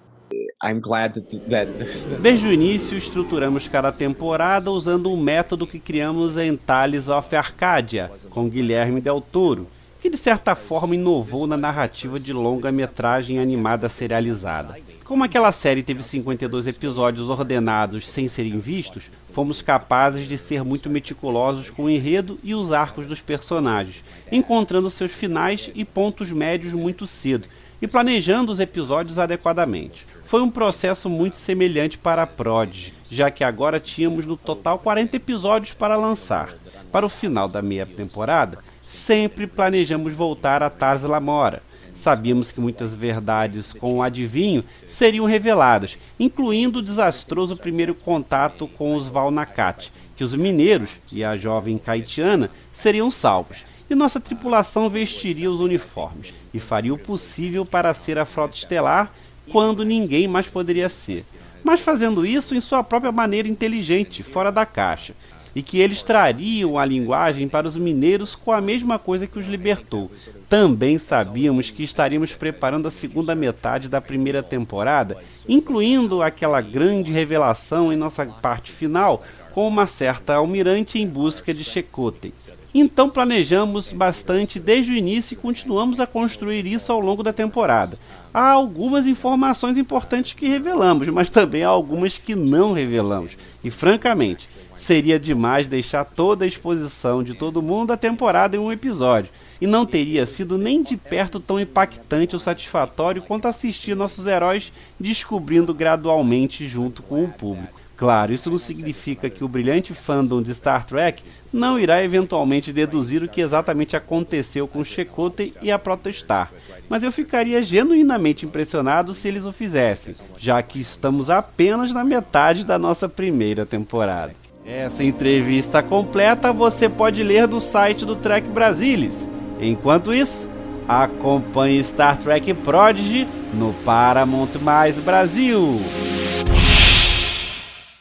Desde 2.23 2.47
o 2.47 2.53
início, 2.53 2.97
estruturamos 2.97 3.69
cada 3.69 3.93
temporada 3.93 4.71
usando 4.71 5.13
um 5.13 5.21
método 5.21 5.67
que 5.67 5.79
criamos 5.79 6.39
em 6.39 6.57
Tales 6.57 7.09
of 7.09 7.37
Arcadia, 7.37 8.11
com 8.31 8.49
Guilherme 8.49 9.01
Del 9.01 9.21
Toro, 9.21 9.69
que 10.01 10.09
de 10.09 10.17
certa 10.17 10.55
forma 10.55 10.95
inovou 10.95 11.47
na 11.47 11.57
narrativa 11.57 12.19
de 12.19 12.33
longa-metragem 12.33 13.39
animada 13.39 13.89
serializada. 13.89 14.77
Como 15.05 15.23
aquela 15.23 15.53
série 15.53 15.83
teve 15.83 16.03
52 16.03 16.67
episódios 16.67 17.29
ordenados 17.29 18.09
sem 18.09 18.27
serem 18.27 18.59
vistos, 18.59 19.11
fomos 19.31 19.61
capazes 19.61 20.27
de 20.27 20.39
ser 20.39 20.65
muito 20.65 20.89
meticulosos 20.89 21.69
com 21.69 21.85
o 21.85 21.91
enredo 21.91 22.39
e 22.43 22.55
os 22.55 22.73
arcos 22.73 23.07
dos 23.07 23.21
personagens, 23.21 24.03
encontrando 24.33 24.91
seus 24.91 25.13
finais 25.13 25.71
e 25.75 25.85
pontos 25.85 26.31
médios 26.33 26.73
muito 26.73 27.07
cedo 27.07 27.47
e 27.85 27.87
planejando 27.87 28.51
os 28.51 28.61
episódios 28.61 29.19
adequadamente. 29.19 30.07
Foi 30.23 30.41
um 30.41 30.51
processo 30.51 31.11
muito 31.11 31.37
semelhante 31.37 31.99
para 31.99 32.23
a 32.23 32.27
Prod, 32.27 32.95
já 33.11 33.31
que 33.31 33.45
agora 33.45 33.79
tínhamos 33.79 34.25
no 34.25 34.39
total 34.39 34.79
40 34.79 35.15
episódios 35.19 35.75
para 35.75 35.95
lançar. 35.95 36.49
Para 36.91 37.05
o 37.05 37.11
final 37.11 37.47
da 37.47 37.61
meia 37.61 37.85
temporada, 37.85 38.57
sempre 38.81 39.47
planejamos 39.47 40.15
voltar 40.15 40.63
a 40.63 40.71
Tars 40.71 41.03
Lamora. 41.03 41.63
Sabíamos 41.93 42.51
que 42.51 42.59
muitas 42.59 42.95
verdades 42.95 43.75
com 43.75 43.97
o 43.97 44.03
adivinho 44.03 44.65
seriam 44.87 45.27
reveladas, 45.27 45.99
incluindo 46.19 46.79
o 46.79 46.83
desastroso 46.83 47.55
primeiro 47.55 47.95
contato 47.95 48.67
com 48.67 48.95
os 48.95 49.09
Valnakat, 49.09 49.93
que 50.17 50.25
os 50.25 50.35
mineiros 50.35 50.99
e 51.13 51.23
a 51.23 51.37
jovem 51.37 51.77
Caitiana 51.77 52.51
seriam 52.73 53.11
salvos, 53.11 53.67
e 53.89 53.95
nossa 53.95 54.21
tripulação 54.21 54.89
vestiria 54.89 55.51
os 55.51 55.61
uniformes 55.61 56.33
e 56.53 56.59
faria 56.59 56.95
o 56.95 56.99
possível 56.99 57.65
para 57.65 57.93
ser 57.95 58.19
a 58.19 58.25
frota 58.25 58.57
estelar 58.57 59.13
quando 59.51 59.85
ninguém 59.85 60.27
mais 60.27 60.47
poderia 60.47 60.89
ser, 60.89 61.25
mas 61.63 61.81
fazendo 61.81 62.25
isso 62.25 62.55
em 62.55 62.61
sua 62.61 62.83
própria 62.83 63.13
maneira 63.13 63.49
inteligente, 63.49 64.23
fora 64.23 64.51
da 64.51 64.65
caixa, 64.65 65.15
e 65.55 65.63
que 65.63 65.79
eles 65.79 66.03
trariam 66.03 66.79
a 66.79 66.85
linguagem 66.85 67.49
para 67.49 67.69
os 67.69 67.77
mineiros 67.77 68.35
com 68.35 68.51
a 68.51 68.61
mesma 68.61 68.99
coisa 68.99 69.27
que 69.27 69.39
os 69.39 69.47
libertou. 69.47 70.11
Também 70.49 70.99
sabíamos 70.99 71.71
que 71.71 71.85
estaríamos 71.85 72.35
preparando 72.35 72.89
a 72.89 72.91
segunda 72.91 73.35
metade 73.35 73.89
da 73.89 74.01
primeira 74.01 74.43
temporada, 74.43 75.17
incluindo 75.49 76.23
aquela 76.23 76.61
grande 76.61 77.13
revelação 77.13 77.93
em 77.93 77.97
nossa 77.97 78.27
parte 78.27 78.73
final 78.73 79.23
com 79.53 79.69
uma 79.69 79.87
certa 79.87 80.35
almirante 80.35 80.99
em 80.99 81.07
busca 81.07 81.55
de 81.55 81.63
Chakotay. 81.63 82.33
Então 82.77 83.09
planejamos 83.09 83.93
bastante 83.93 84.59
desde 84.59 84.91
o 84.91 84.97
início 84.97 85.35
e 85.35 85.37
continuamos 85.37 86.01
a 86.01 86.09
construir 86.09 86.67
isso 86.67 86.91
ao 86.91 86.99
longo 86.99 87.23
da 87.23 87.33
temporada. 87.33 87.97
Há 88.33 88.51
algumas 88.51 89.07
informações 89.07 89.79
importantes 89.79 90.33
que 90.33 90.49
revelamos, 90.49 91.07
mas 91.07 91.31
também 91.31 91.63
há 91.63 91.69
algumas 91.69 92.19
que 92.19 92.35
não 92.35 92.73
revelamos. 92.73 93.39
E 93.63 93.71
francamente, 93.71 94.49
seria 94.75 95.21
demais 95.21 95.69
deixar 95.69 96.05
toda 96.05 96.45
a 96.45 96.49
exposição 96.49 97.23
de 97.23 97.35
todo 97.35 97.63
mundo 97.63 97.89
da 97.89 97.97
temporada 97.97 98.57
em 98.57 98.59
um 98.59 98.73
episódio. 98.73 99.31
E 99.61 99.69
não 99.69 99.87
teria 99.87 100.27
sido 100.27 100.59
nem 100.59 100.83
de 100.83 100.97
perto 100.97 101.39
tão 101.39 101.61
impactante 101.61 102.35
ou 102.35 102.41
satisfatório 102.41 103.23
quanto 103.23 103.47
assistir 103.47 103.95
nossos 103.95 104.27
heróis 104.27 104.73
descobrindo 104.99 105.73
gradualmente 105.73 106.67
junto 106.67 107.05
com 107.05 107.23
o 107.23 107.29
público. 107.29 107.84
Claro, 107.97 108.33
isso 108.33 108.51
não 108.51 108.59
significa 108.59 109.31
que 109.31 109.45
o 109.45 109.49
brilhante 109.49 109.95
fandom 109.95 110.43
de 110.43 110.53
Star 110.53 110.85
Trek 110.85 111.23
não 111.53 111.79
irá 111.79 112.03
eventualmente 112.03 112.73
deduzir 112.73 113.23
o 113.23 113.29
que 113.29 113.41
exatamente 113.41 113.97
aconteceu 113.97 114.67
com 114.67 114.83
Chakotay 114.83 115.55
e 115.63 115.71
a 115.71 115.79
Protostar, 115.79 116.53
mas 116.89 117.05
eu 117.05 117.13
ficaria 117.13 117.63
genuinamente 117.63 118.45
impressionado 118.45 119.15
se 119.15 119.29
eles 119.29 119.45
o 119.45 119.53
fizessem, 119.53 120.17
já 120.37 120.61
que 120.61 120.81
estamos 120.81 121.31
apenas 121.31 121.93
na 121.93 122.03
metade 122.03 122.65
da 122.65 122.79
nossa 122.79 123.09
primeira 123.09 123.65
temporada. 123.65 124.33
Essa 124.67 125.05
entrevista 125.05 125.83
completa 125.83 126.53
você 126.53 126.89
pode 126.89 127.23
ler 127.23 127.47
no 127.47 127.61
site 127.61 128.05
do 128.05 128.17
Trek 128.17 128.49
Brasilis. 128.49 129.29
Enquanto 129.61 130.13
isso, 130.13 130.49
acompanhe 130.89 131.85
Star 131.85 132.17
Trek 132.17 132.53
Prodigy 132.55 133.29
no 133.53 133.73
Paramount 133.85 134.59
Mais 134.61 134.99
Brasil. 134.99 135.79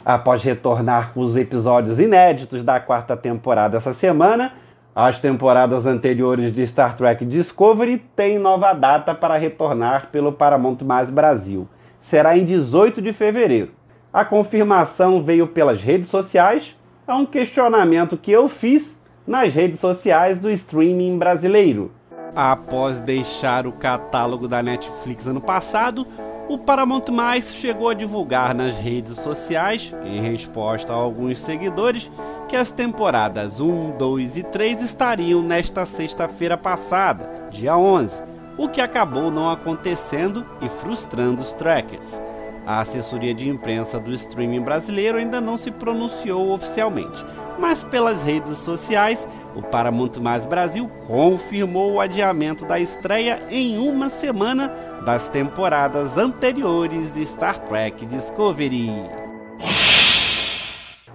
Após 0.06 0.44
retornar 0.44 1.14
com 1.14 1.22
os 1.22 1.38
episódios 1.38 2.00
inéditos 2.00 2.64
da 2.64 2.80
quarta 2.80 3.16
temporada 3.16 3.78
essa 3.78 3.94
semana, 3.94 4.54
as 4.94 5.18
temporadas 5.18 5.86
anteriores 5.86 6.52
de 6.52 6.68
Star 6.68 6.96
Trek 6.96 7.26
Discovery 7.26 7.98
têm 8.16 8.38
nova 8.38 8.74
data 8.74 9.16
para 9.16 9.38
retornar 9.38 10.10
pelo 10.12 10.34
Paramount 10.34 10.80
Mais 10.84 11.10
Brasil. 11.10 11.68
Será 12.02 12.38
em 12.38 12.44
18 12.44 13.02
de 13.02 13.14
fevereiro. 13.14 13.72
A 14.12 14.26
confirmação 14.26 15.24
veio 15.24 15.48
pelas 15.48 15.82
redes 15.82 16.10
sociais, 16.10 16.78
a 17.08 17.16
um 17.16 17.26
questionamento 17.26 18.18
que 18.18 18.32
eu 18.32 18.48
fiz 18.48 19.00
nas 19.26 19.54
redes 19.54 19.80
sociais 19.80 20.40
do 20.40 20.52
streaming 20.52 21.18
brasileiro. 21.18 21.92
Após 22.36 23.00
deixar 23.00 23.66
o 23.66 23.72
catálogo 23.72 24.48
da 24.48 24.62
Netflix 24.62 25.28
ano 25.28 25.42
passado, 25.42 26.06
o 26.50 26.58
Paramount 26.58 27.06
Mais 27.12 27.54
chegou 27.54 27.90
a 27.90 27.94
divulgar 27.94 28.54
nas 28.54 28.78
redes 28.78 29.16
sociais, 29.18 29.94
em 30.04 30.22
resposta 30.22 30.92
a 30.92 30.96
alguns 30.96 31.40
seguidores, 31.40 32.12
que 32.48 32.56
as 32.56 32.72
temporadas 32.72 33.60
1, 33.60 33.98
2 33.98 34.38
e 34.38 34.44
3 34.44 34.82
estariam 34.84 35.42
nesta 35.42 35.86
sexta-feira 35.86 36.58
passada, 36.58 37.50
dia 37.50 37.78
11, 37.78 38.22
o 38.58 38.68
que 38.68 38.82
acabou 38.82 39.32
não 39.32 39.50
acontecendo 39.50 40.46
e 40.62 40.68
frustrando 40.68 41.42
os 41.42 41.54
trackers. 41.54 42.22
A 42.66 42.80
assessoria 42.80 43.34
de 43.34 43.50
imprensa 43.50 44.00
do 44.00 44.12
streaming 44.14 44.62
brasileiro 44.62 45.18
ainda 45.18 45.42
não 45.42 45.58
se 45.58 45.72
pronunciou 45.72 46.52
oficialmente, 46.52 47.26
mas 47.60 47.84
pelas 47.84 48.24
redes 48.24 48.58
sociais, 48.58 49.28
o 49.56 49.62
Paramount 49.62 50.20
Mais 50.22 50.46
Brasil 50.46 50.90
confirmou 51.08 51.94
o 51.94 52.02
adiamento 52.02 52.66
da 52.66 52.80
estreia 52.80 53.40
em 53.50 53.78
uma 53.78 54.10
semana 54.10 54.72
das 55.06 55.30
temporadas 55.30 56.18
anteriores 56.18 57.14
de 57.14 57.26
Star 57.26 57.60
Trek 57.60 58.06
Discovery. 58.06 58.90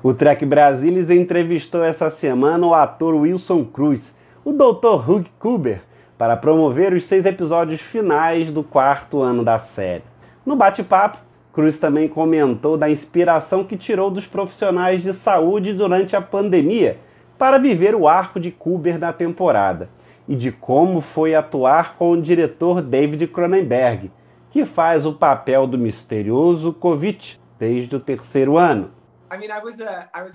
O 0.02 0.14
Trek 0.14 0.47
Brasilis 0.47 1.11
entrevistou 1.11 1.83
essa 1.83 2.09
semana 2.11 2.64
o 2.64 2.75
ator 2.75 3.14
Wilson 3.14 3.64
Cruz, 3.64 4.14
o 4.45 4.52
Dr. 4.52 5.11
Hugh 5.11 5.26
Kuber, 5.38 5.83
para 6.16 6.37
promover 6.37 6.92
os 6.92 7.04
seis 7.04 7.26
episódios 7.26 7.80
finais 7.80 8.50
do 8.50 8.62
quarto 8.62 9.21
ano 9.21 9.45
da 9.45 9.59
série. 9.59 10.04
No 10.47 10.54
bate-papo, 10.54 11.18
Cruz 11.52 11.78
também 11.78 12.07
comentou 12.07 12.76
da 12.76 12.88
inspiração 12.88 13.64
que 13.64 13.76
tirou 13.76 14.11
dos 14.11 14.26
profissionais 14.26 15.02
de 15.02 15.12
saúde 15.12 15.73
durante 15.73 16.14
a 16.14 16.21
pandemia 16.21 16.99
para 17.38 17.57
viver 17.57 17.95
o 17.95 18.09
arco 18.09 18.40
de 18.40 18.50
Kuber 18.50 18.99
na 18.99 19.12
temporada 19.12 19.88
e 20.26 20.35
de 20.35 20.50
como 20.50 21.00
foi 21.00 21.35
atuar 21.35 21.97
com 21.97 22.11
o 22.11 22.21
diretor 22.21 22.83
David 22.83 23.28
Cronenberg, 23.28 24.11
que 24.50 24.64
faz 24.64 25.07
o 25.07 25.12
papel 25.12 25.66
do 25.66 25.78
misterioso 25.78 26.73
Kovic 26.73 27.37
desde 27.59 27.95
o 27.97 28.00
terceiro 28.00 28.59
ano. 28.59 28.90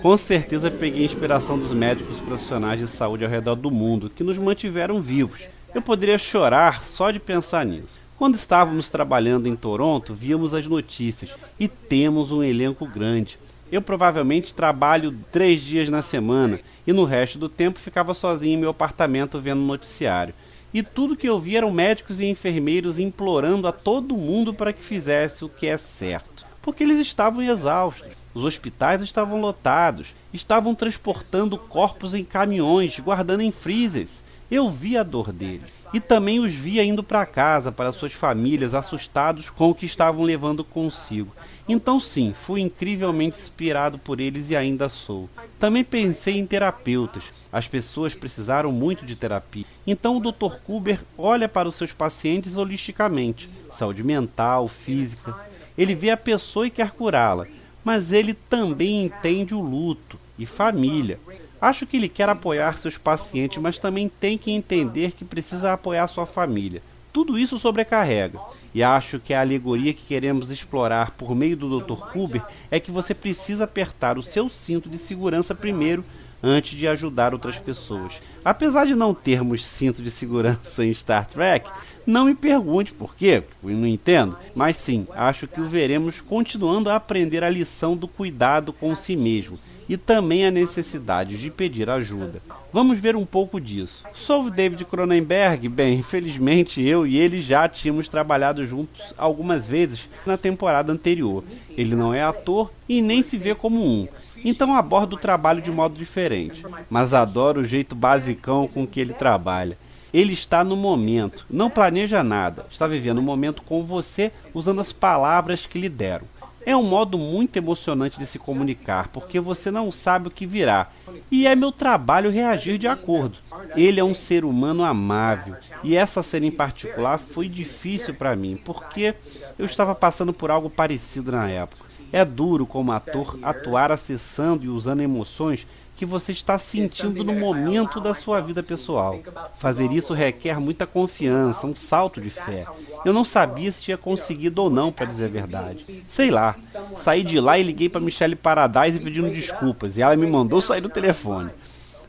Com 0.01 0.17
certeza 0.17 0.71
peguei 0.71 1.03
inspiração 1.03 1.57
dos 1.57 1.71
médicos 1.71 2.19
profissionais 2.19 2.79
de 2.79 2.87
saúde 2.87 3.25
ao 3.25 3.29
redor 3.29 3.55
do 3.55 3.71
mundo 3.71 4.09
que 4.09 4.23
nos 4.23 4.37
mantiveram 4.37 5.01
vivos. 5.01 5.49
Eu 5.73 5.81
poderia 5.81 6.17
chorar 6.17 6.83
só 6.83 7.09
de 7.09 7.19
pensar 7.19 7.65
nisso. 7.65 7.99
Quando 8.15 8.35
estávamos 8.35 8.89
trabalhando 8.89 9.47
em 9.47 9.55
Toronto, 9.55 10.13
víamos 10.13 10.53
as 10.53 10.67
notícias 10.67 11.35
e 11.59 11.67
temos 11.67 12.31
um 12.31 12.43
elenco 12.43 12.87
grande. 12.87 13.39
Eu 13.73 13.81
provavelmente 13.81 14.53
trabalho 14.53 15.17
três 15.31 15.59
dias 15.59 15.89
na 15.89 16.03
semana 16.03 16.59
e 16.85 16.93
no 16.93 17.05
resto 17.05 17.39
do 17.39 17.49
tempo 17.49 17.79
ficava 17.79 18.13
sozinho 18.13 18.53
em 18.53 18.61
meu 18.61 18.69
apartamento 18.69 19.39
vendo 19.39 19.61
noticiário. 19.61 20.35
E 20.71 20.83
tudo 20.83 21.15
que 21.15 21.27
eu 21.27 21.39
via 21.39 21.57
eram 21.57 21.71
médicos 21.71 22.19
e 22.19 22.25
enfermeiros 22.25 22.99
implorando 22.99 23.67
a 23.67 23.71
todo 23.71 24.15
mundo 24.15 24.53
para 24.53 24.71
que 24.71 24.83
fizesse 24.83 25.43
o 25.43 25.49
que 25.49 25.65
é 25.65 25.75
certo, 25.75 26.45
porque 26.61 26.83
eles 26.83 26.99
estavam 26.99 27.41
exaustos. 27.41 28.15
Os 28.31 28.43
hospitais 28.43 29.01
estavam 29.01 29.41
lotados, 29.41 30.13
estavam 30.31 30.75
transportando 30.75 31.57
corpos 31.57 32.13
em 32.13 32.23
caminhões, 32.23 32.99
guardando 32.99 33.41
em 33.41 33.51
freezers. 33.51 34.23
Eu 34.53 34.69
vi 34.69 34.95
a 34.95 35.01
dor 35.01 35.33
deles 35.33 35.71
e 35.91 35.99
também 35.99 36.39
os 36.39 36.53
via 36.53 36.83
indo 36.83 37.01
para 37.01 37.25
casa, 37.25 37.71
para 37.71 37.91
suas 37.91 38.13
famílias, 38.13 38.75
assustados 38.75 39.49
com 39.49 39.71
o 39.71 39.73
que 39.73 39.87
estavam 39.87 40.23
levando 40.23 40.63
consigo. 40.63 41.35
Então, 41.67 41.99
sim, 41.99 42.35
fui 42.39 42.61
incrivelmente 42.61 43.35
inspirado 43.35 43.97
por 43.97 44.19
eles 44.19 44.51
e 44.51 44.55
ainda 44.55 44.87
sou. 44.89 45.27
Também 45.59 45.83
pensei 45.83 46.37
em 46.37 46.45
terapeutas. 46.45 47.23
As 47.51 47.67
pessoas 47.67 48.13
precisaram 48.13 48.71
muito 48.71 49.07
de 49.07 49.15
terapia. 49.15 49.65
Então, 49.87 50.17
o 50.17 50.19
Dr. 50.19 50.55
Kuber 50.63 51.01
olha 51.17 51.49
para 51.49 51.67
os 51.67 51.73
seus 51.73 51.91
pacientes 51.91 52.55
holisticamente 52.55 53.49
saúde 53.71 54.03
mental, 54.03 54.67
física. 54.67 55.35
Ele 55.75 55.95
vê 55.95 56.11
a 56.11 56.17
pessoa 56.17 56.67
e 56.67 56.69
quer 56.69 56.91
curá-la, 56.91 57.47
mas 57.83 58.11
ele 58.11 58.35
também 58.35 59.05
entende 59.05 59.55
o 59.55 59.61
luto 59.61 60.19
e 60.37 60.45
família. 60.45 61.19
Acho 61.63 61.87
que 61.87 61.95
ele 61.95 62.09
quer 62.09 62.27
apoiar 62.27 62.73
seus 62.73 62.97
pacientes, 62.97 63.57
mas 63.57 63.79
também 63.79 64.09
tem 64.09 64.37
que 64.37 64.51
entender 64.51 65.13
que 65.13 65.23
precisa 65.23 65.71
apoiar 65.71 66.05
sua 66.07 66.25
família. 66.25 66.83
Tudo 67.13 67.39
isso 67.39 67.57
sobrecarrega. 67.57 68.37
E 68.75 68.83
acho 68.83 69.17
que 69.17 69.33
a 69.33 69.39
alegoria 69.39 69.93
que 69.93 70.03
queremos 70.03 70.51
explorar 70.51 71.11
por 71.11 71.33
meio 71.33 71.55
do 71.55 71.79
Dr. 71.79 72.11
Kuber 72.11 72.43
é 72.69 72.81
que 72.81 72.91
você 72.91 73.13
precisa 73.13 73.63
apertar 73.63 74.17
o 74.17 74.21
seu 74.21 74.49
cinto 74.49 74.89
de 74.89 74.97
segurança 74.97 75.55
primeiro 75.55 76.03
antes 76.43 76.77
de 76.77 76.85
ajudar 76.85 77.33
outras 77.33 77.57
pessoas. 77.57 78.21
Apesar 78.43 78.85
de 78.85 78.93
não 78.93 79.13
termos 79.13 79.65
cinto 79.65 80.03
de 80.03 80.11
segurança 80.11 80.83
em 80.83 80.93
Star 80.93 81.25
Trek, 81.25 81.71
não 82.05 82.25
me 82.25 82.35
pergunte 82.35 82.91
por 82.91 83.15
quê, 83.15 83.43
eu 83.63 83.69
não 83.69 83.87
entendo, 83.87 84.37
mas 84.53 84.77
sim, 84.77 85.07
acho 85.15 85.47
que 85.47 85.61
o 85.61 85.67
veremos 85.67 86.19
continuando 86.19 86.89
a 86.89 86.95
aprender 86.95 87.43
a 87.43 87.49
lição 87.49 87.95
do 87.95 88.07
cuidado 88.07 88.73
com 88.73 88.95
si 88.95 89.15
mesmo 89.15 89.57
e 89.87 89.97
também 89.97 90.45
a 90.45 90.51
necessidade 90.51 91.37
de 91.37 91.49
pedir 91.49 91.89
ajuda. 91.89 92.41
Vamos 92.71 92.99
ver 92.99 93.15
um 93.15 93.25
pouco 93.25 93.59
disso. 93.59 94.03
Sobre 94.13 94.51
David 94.51 94.83
Cronenberg, 94.85 95.69
bem, 95.69 95.99
infelizmente 95.99 96.81
eu 96.81 97.05
e 97.05 97.17
ele 97.17 97.41
já 97.41 97.67
tínhamos 97.69 98.07
trabalhado 98.07 98.65
juntos 98.65 99.13
algumas 99.17 99.65
vezes 99.65 100.09
na 100.25 100.37
temporada 100.37 100.91
anterior. 100.91 101.43
Ele 101.77 101.95
não 101.95 102.13
é 102.13 102.23
ator 102.23 102.71
e 102.87 103.01
nem 103.01 103.21
se 103.21 103.37
vê 103.37 103.53
como 103.53 103.83
um. 103.85 104.07
Então 104.43 104.73
abordo 104.73 105.13
o 105.13 105.19
trabalho 105.19 105.61
de 105.61 105.71
modo 105.71 105.97
diferente, 105.97 106.65
mas 106.89 107.13
adoro 107.13 107.61
o 107.61 107.65
jeito 107.65 107.95
basicão 107.95 108.67
com 108.67 108.85
que 108.85 108.99
ele 108.99 109.13
trabalha. 109.13 109.77
Ele 110.13 110.33
está 110.33 110.63
no 110.63 110.77
momento, 110.77 111.43
não 111.49 111.69
planeja 111.69 112.23
nada, 112.23 112.65
está 112.69 112.85
vivendo 112.85 113.17
o 113.17 113.23
momento 113.23 113.63
com 113.63 113.83
você 113.83 114.31
usando 114.53 114.79
as 114.79 114.93
palavras 114.93 115.65
que 115.65 115.79
lhe 115.79 115.89
deram. 115.89 116.27
É 116.65 116.77
um 116.77 116.83
modo 116.83 117.17
muito 117.17 117.57
emocionante 117.57 118.17
de 118.17 118.25
se 118.25 118.39
comunicar, 118.39 119.09
porque 119.09 119.39
você 119.39 119.69
não 119.69 119.91
sabe 119.91 120.27
o 120.27 120.31
que 120.31 120.45
virá. 120.45 120.87
E 121.29 121.45
é 121.45 121.55
meu 121.55 121.71
trabalho 121.73 122.31
reagir 122.31 122.77
de 122.77 122.87
acordo. 122.87 123.37
Ele 123.75 123.99
é 123.99 124.03
um 124.03 124.15
ser 124.15 124.45
humano 124.45 124.83
amável. 124.83 125.55
E 125.83 125.97
essa 125.97 126.23
cena 126.23 126.45
em 126.45 126.51
particular 126.51 127.17
foi 127.17 127.49
difícil 127.49 128.13
para 128.13 128.35
mim, 128.35 128.57
porque 128.63 129.13
eu 129.59 129.65
estava 129.65 129.93
passando 129.93 130.31
por 130.31 130.51
algo 130.51 130.69
parecido 130.69 131.33
na 131.33 131.49
época. 131.49 131.83
É 132.13 132.23
duro 132.23 132.65
como 132.65 132.91
ator 132.91 133.37
atuar 133.41 133.91
acessando 133.91 134.63
e 134.63 134.69
usando 134.69 135.01
emoções 135.01 135.67
que 135.95 136.05
você 136.05 136.31
está 136.31 136.57
sentindo 136.57 137.23
no 137.23 137.33
momento 137.33 137.99
da 137.99 138.13
sua 138.13 138.41
vida 138.41 138.63
pessoal. 138.63 139.19
Fazer 139.53 139.91
isso 139.91 140.13
requer 140.13 140.59
muita 140.59 140.87
confiança, 140.87 141.67
um 141.67 141.75
salto 141.75 142.19
de 142.19 142.29
fé. 142.29 142.65
Eu 143.05 143.13
não 143.13 143.23
sabia 143.23 143.71
se 143.71 143.81
tinha 143.81 143.97
conseguido 143.97 144.63
ou 144.63 144.69
não, 144.69 144.91
para 144.91 145.05
dizer 145.05 145.25
a 145.25 145.29
verdade. 145.29 146.03
Sei 146.07 146.31
lá. 146.31 146.55
Saí 146.97 147.23
de 147.23 147.39
lá 147.39 147.57
e 147.57 147.63
liguei 147.63 147.89
para 147.89 148.01
Michelle 148.01 148.35
Paradise 148.35 148.99
pedindo 148.99 149.29
desculpas, 149.29 149.97
e 149.97 150.01
ela 150.01 150.15
me 150.15 150.27
mandou 150.27 150.61
sair 150.61 150.81
do 150.81 150.89
telefone. 150.89 151.51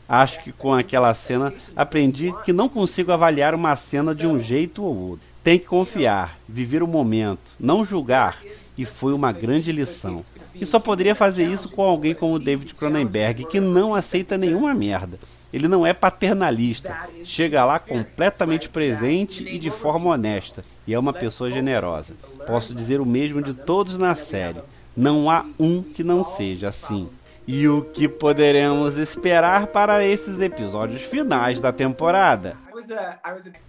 Acho 0.07 0.43
que 0.43 0.51
com 0.51 0.73
aquela 0.73 1.13
cena 1.13 1.53
aprendi 1.75 2.33
que 2.43 2.53
não 2.53 2.69
consigo 2.69 3.11
avaliar 3.11 3.55
uma 3.55 3.75
cena 3.75 4.13
de 4.13 4.27
um 4.27 4.39
jeito 4.39 4.83
ou 4.83 5.09
outro. 5.09 5.25
Tem 5.43 5.59
que 5.59 5.65
confiar, 5.65 6.37
viver 6.47 6.81
o 6.81 6.87
momento, 6.87 7.39
não 7.59 7.85
julgar 7.85 8.39
e 8.77 8.85
foi 8.85 9.13
uma 9.13 9.31
grande 9.31 9.71
lição. 9.71 10.19
E 10.53 10.65
só 10.65 10.79
poderia 10.79 11.15
fazer 11.15 11.45
isso 11.45 11.69
com 11.69 11.81
alguém 11.81 12.13
como 12.13 12.39
David 12.39 12.73
Cronenberg, 12.73 13.45
que 13.45 13.59
não 13.59 13.95
aceita 13.95 14.37
nenhuma 14.37 14.73
merda. 14.73 15.19
Ele 15.53 15.67
não 15.69 15.87
é 15.87 15.93
paternalista, 15.93 17.07
chega 17.23 17.63
lá 17.63 17.79
completamente 17.79 18.67
presente 18.67 19.41
e 19.47 19.57
de 19.57 19.71
forma 19.71 20.09
honesta, 20.09 20.65
e 20.85 20.93
é 20.93 20.99
uma 20.99 21.13
pessoa 21.13 21.49
generosa. 21.49 22.13
Posso 22.45 22.75
dizer 22.75 22.99
o 22.99 23.05
mesmo 23.05 23.41
de 23.41 23.53
todos 23.53 23.97
na 23.97 24.15
série. 24.15 24.59
Não 24.97 25.29
há 25.29 25.45
um 25.57 25.81
que 25.81 26.03
não 26.03 26.23
seja 26.23 26.69
assim. 26.69 27.07
E 27.47 27.67
o 27.67 27.83
que 27.83 28.07
poderemos 28.07 28.97
esperar 28.97 29.67
para 29.67 30.03
esses 30.03 30.41
episódios 30.41 31.03
finais 31.03 31.59
da 31.59 31.71
temporada? 31.71 32.57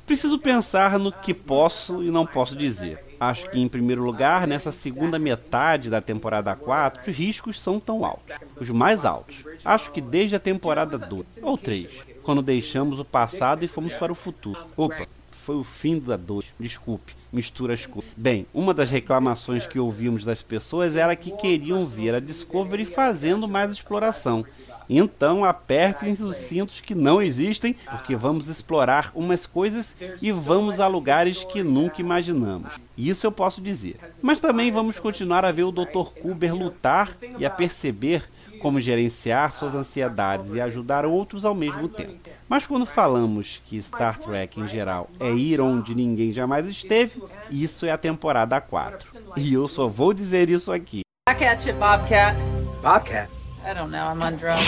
Preciso 0.06 0.38
pensar 0.38 0.98
no 0.98 1.12
que 1.12 1.32
posso 1.32 2.02
e 2.02 2.10
não 2.10 2.26
posso 2.26 2.56
dizer. 2.56 3.04
Acho 3.18 3.50
que, 3.50 3.58
em 3.58 3.68
primeiro 3.68 4.02
lugar, 4.02 4.46
nessa 4.46 4.70
segunda 4.70 5.18
metade 5.18 5.88
da 5.88 6.00
temporada 6.00 6.54
4, 6.54 7.10
os 7.10 7.16
riscos 7.16 7.60
são 7.60 7.80
tão 7.80 8.04
altos. 8.04 8.36
Os 8.60 8.68
mais 8.70 9.04
altos. 9.04 9.44
Acho 9.64 9.90
que 9.90 10.00
desde 10.00 10.36
a 10.36 10.40
temporada 10.40 10.98
2 10.98 11.40
ou 11.42 11.56
3, 11.56 11.88
quando 12.22 12.42
deixamos 12.42 13.00
o 13.00 13.04
passado 13.04 13.64
e 13.64 13.68
fomos 13.68 13.94
para 13.94 14.12
o 14.12 14.14
futuro. 14.14 14.58
Opa, 14.76 15.06
foi 15.30 15.56
o 15.56 15.64
fim 15.64 15.98
da 15.98 16.16
dor. 16.16 16.44
Desculpe, 16.58 17.14
mistura 17.32 17.72
as 17.72 17.86
coisas. 17.86 18.10
Bem, 18.16 18.46
uma 18.52 18.74
das 18.74 18.90
reclamações 18.90 19.66
que 19.66 19.78
ouvimos 19.78 20.24
das 20.24 20.42
pessoas 20.42 20.96
era 20.96 21.14
que 21.14 21.30
queriam 21.30 21.86
ver 21.86 22.14
a 22.14 22.20
Discovery 22.20 22.84
fazendo 22.84 23.48
mais 23.48 23.70
exploração. 23.70 24.44
Então 24.88 25.44
apertem 25.44 26.12
os 26.12 26.36
cintos 26.36 26.80
que 26.80 26.94
não 26.94 27.20
existem, 27.20 27.74
porque 27.90 28.14
vamos 28.14 28.48
explorar 28.48 29.10
umas 29.14 29.46
coisas 29.46 29.96
e 30.22 30.30
vamos 30.30 30.80
a 30.80 30.86
lugares 30.86 31.44
que 31.44 31.62
nunca 31.62 32.00
imaginamos. 32.00 32.74
Isso 32.96 33.26
eu 33.26 33.32
posso 33.32 33.60
dizer. 33.60 33.98
Mas 34.22 34.40
também 34.40 34.70
vamos 34.70 34.98
continuar 34.98 35.44
a 35.44 35.52
ver 35.52 35.64
o 35.64 35.72
Dr. 35.72 36.12
Kuber 36.20 36.54
lutar 36.54 37.16
e 37.38 37.44
a 37.44 37.50
perceber 37.50 38.24
como 38.60 38.80
gerenciar 38.80 39.52
suas 39.52 39.74
ansiedades 39.74 40.54
e 40.54 40.60
ajudar 40.60 41.04
outros 41.04 41.44
ao 41.44 41.54
mesmo 41.54 41.88
tempo. 41.88 42.18
Mas 42.48 42.66
quando 42.66 42.86
falamos 42.86 43.60
que 43.66 43.80
Star 43.82 44.18
Trek 44.18 44.58
em 44.60 44.66
geral 44.66 45.10
é 45.20 45.30
ir 45.32 45.60
onde 45.60 45.94
ninguém 45.94 46.32
jamais 46.32 46.66
esteve, 46.66 47.22
isso 47.50 47.84
é 47.84 47.90
a 47.90 47.98
temporada 47.98 48.60
4. 48.60 49.10
E 49.36 49.52
eu 49.52 49.68
só 49.68 49.88
vou 49.88 50.14
dizer 50.14 50.48
isso 50.48 50.72
aqui. 50.72 51.00
Back 51.28 51.44
at 51.44 51.66
you, 51.66 51.74
Bobcat. 51.74 52.36
Bobcat? 52.82 53.28
I 53.66 53.74
don't 53.74 53.90
know, 53.90 54.06
I'm 54.06 54.22
on 54.22 54.36
drone. 54.36 54.62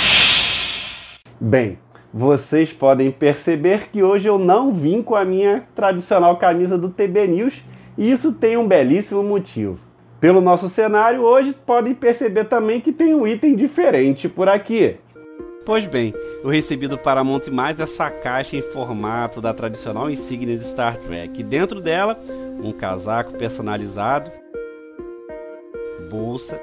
Bem, 1.41 1.79
vocês 2.13 2.73
podem 2.73 3.13
perceber 3.13 3.91
que 3.91 4.03
hoje 4.03 4.29
eu 4.29 4.41
não 4.41 4.73
vim 4.73 5.05
com 5.05 5.15
a 5.15 5.25
minha 5.25 5.65
tradicional 5.73 6.37
camisa 6.37 6.77
do 6.77 6.89
TB 6.89 7.29
News 7.29 7.63
e 7.97 8.11
isso 8.11 8.33
tem 8.33 8.57
um 8.57 8.67
belíssimo 8.67 9.23
motivo. 9.23 9.79
Pelo 10.21 10.41
nosso 10.41 10.69
cenário, 10.69 11.23
hoje 11.23 11.55
podem 11.65 11.95
perceber 11.95 12.47
também 12.47 12.81
que 12.81 12.93
tem 12.93 13.15
um 13.15 13.25
item 13.25 13.55
diferente 13.55 14.29
por 14.29 14.49
aqui. 14.49 14.97
Pois 15.65 15.87
bem, 15.87 16.13
eu 16.43 16.51
recebi 16.51 16.89
do 16.89 16.99
Paramount 16.99 17.43
mais 17.53 17.79
essa 17.79 18.11
caixa 18.11 18.57
em 18.57 18.63
formato 18.63 19.41
da 19.41 19.55
tradicional 19.55 20.11
insígnia 20.11 20.57
de 20.57 20.65
Star 20.65 20.97
Trek. 20.97 21.41
Dentro 21.45 21.81
dela, 21.81 22.19
um 22.61 22.73
casaco 22.73 23.33
personalizado, 23.35 24.33
bolsa, 26.11 26.61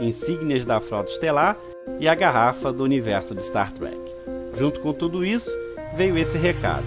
insígnias 0.00 0.64
da 0.64 0.80
frota 0.80 1.10
estelar 1.10 1.56
e 1.98 2.08
a 2.08 2.14
garrafa 2.14 2.72
do 2.72 2.84
universo 2.84 3.34
de 3.34 3.42
Star 3.42 3.72
Trek. 3.72 3.98
Junto 4.56 4.80
com 4.80 4.92
tudo 4.92 5.24
isso, 5.24 5.50
veio 5.94 6.16
esse 6.16 6.38
recado. 6.38 6.84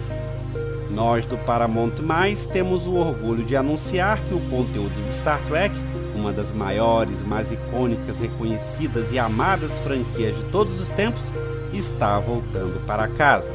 Nós 0.91 1.25
do 1.25 1.37
Paramount 1.37 1.99
Mais 2.01 2.45
temos 2.45 2.87
o 2.87 2.95
orgulho 2.95 3.43
de 3.43 3.55
anunciar 3.55 4.19
que 4.21 4.33
o 4.33 4.39
conteúdo 4.49 5.05
de 5.05 5.13
Star 5.13 5.41
Trek, 5.43 5.73
uma 6.15 6.33
das 6.33 6.51
maiores, 6.51 7.23
mais 7.23 7.51
icônicas, 7.51 8.19
reconhecidas 8.19 9.11
e 9.11 9.19
amadas 9.19 9.77
franquias 9.79 10.35
de 10.35 10.43
todos 10.51 10.79
os 10.79 10.91
tempos, 10.91 11.31
está 11.73 12.19
voltando 12.19 12.83
para 12.85 13.07
casa. 13.07 13.53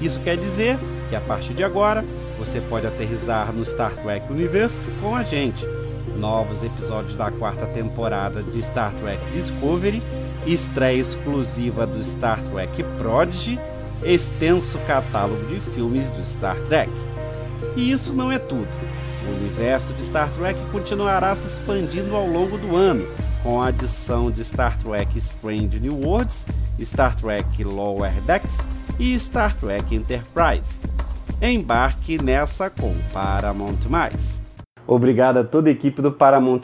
Isso 0.00 0.20
quer 0.20 0.36
dizer 0.36 0.78
que 1.08 1.16
a 1.16 1.20
partir 1.20 1.54
de 1.54 1.64
agora 1.64 2.04
você 2.38 2.60
pode 2.60 2.86
aterrizar 2.86 3.52
no 3.52 3.64
Star 3.64 3.94
Trek 3.96 4.30
Universe 4.30 4.86
com 5.00 5.16
a 5.16 5.22
gente 5.22 5.64
novos 6.16 6.62
episódios 6.62 7.14
da 7.14 7.30
quarta 7.30 7.66
temporada 7.66 8.42
de 8.42 8.62
Star 8.62 8.92
Trek 8.94 9.24
Discovery, 9.30 10.02
estreia 10.46 11.00
exclusiva 11.00 11.86
do 11.86 12.02
Star 12.02 12.42
Trek 12.42 12.82
Prodigy, 12.98 13.58
extenso 14.02 14.78
catálogo 14.86 15.44
de 15.46 15.60
filmes 15.60 16.10
do 16.10 16.24
Star 16.24 16.56
Trek. 16.62 16.90
E 17.76 17.90
isso 17.90 18.14
não 18.14 18.32
é 18.32 18.38
tudo. 18.38 18.68
O 19.26 19.36
universo 19.40 19.92
de 19.92 20.02
Star 20.02 20.30
Trek 20.30 20.58
continuará 20.70 21.34
se 21.34 21.46
expandindo 21.48 22.14
ao 22.14 22.26
longo 22.26 22.56
do 22.56 22.76
ano, 22.76 23.06
com 23.42 23.60
a 23.60 23.68
adição 23.68 24.30
de 24.30 24.44
Star 24.44 24.78
Trek 24.78 25.18
Strange 25.18 25.80
New 25.80 26.00
Worlds, 26.00 26.46
Star 26.80 27.14
Trek 27.16 27.64
Lower 27.64 28.12
Decks 28.22 28.58
e 28.98 29.18
Star 29.18 29.54
Trek 29.54 29.94
Enterprise. 29.94 30.70
Embarque 31.40 32.22
nessa 32.22 32.70
com 32.70 32.94
Paramount+. 33.12 34.45
Obrigado 34.86 35.38
a 35.38 35.44
toda 35.44 35.68
a 35.68 35.72
equipe 35.72 36.00
do 36.00 36.12
Paramount+, 36.12 36.62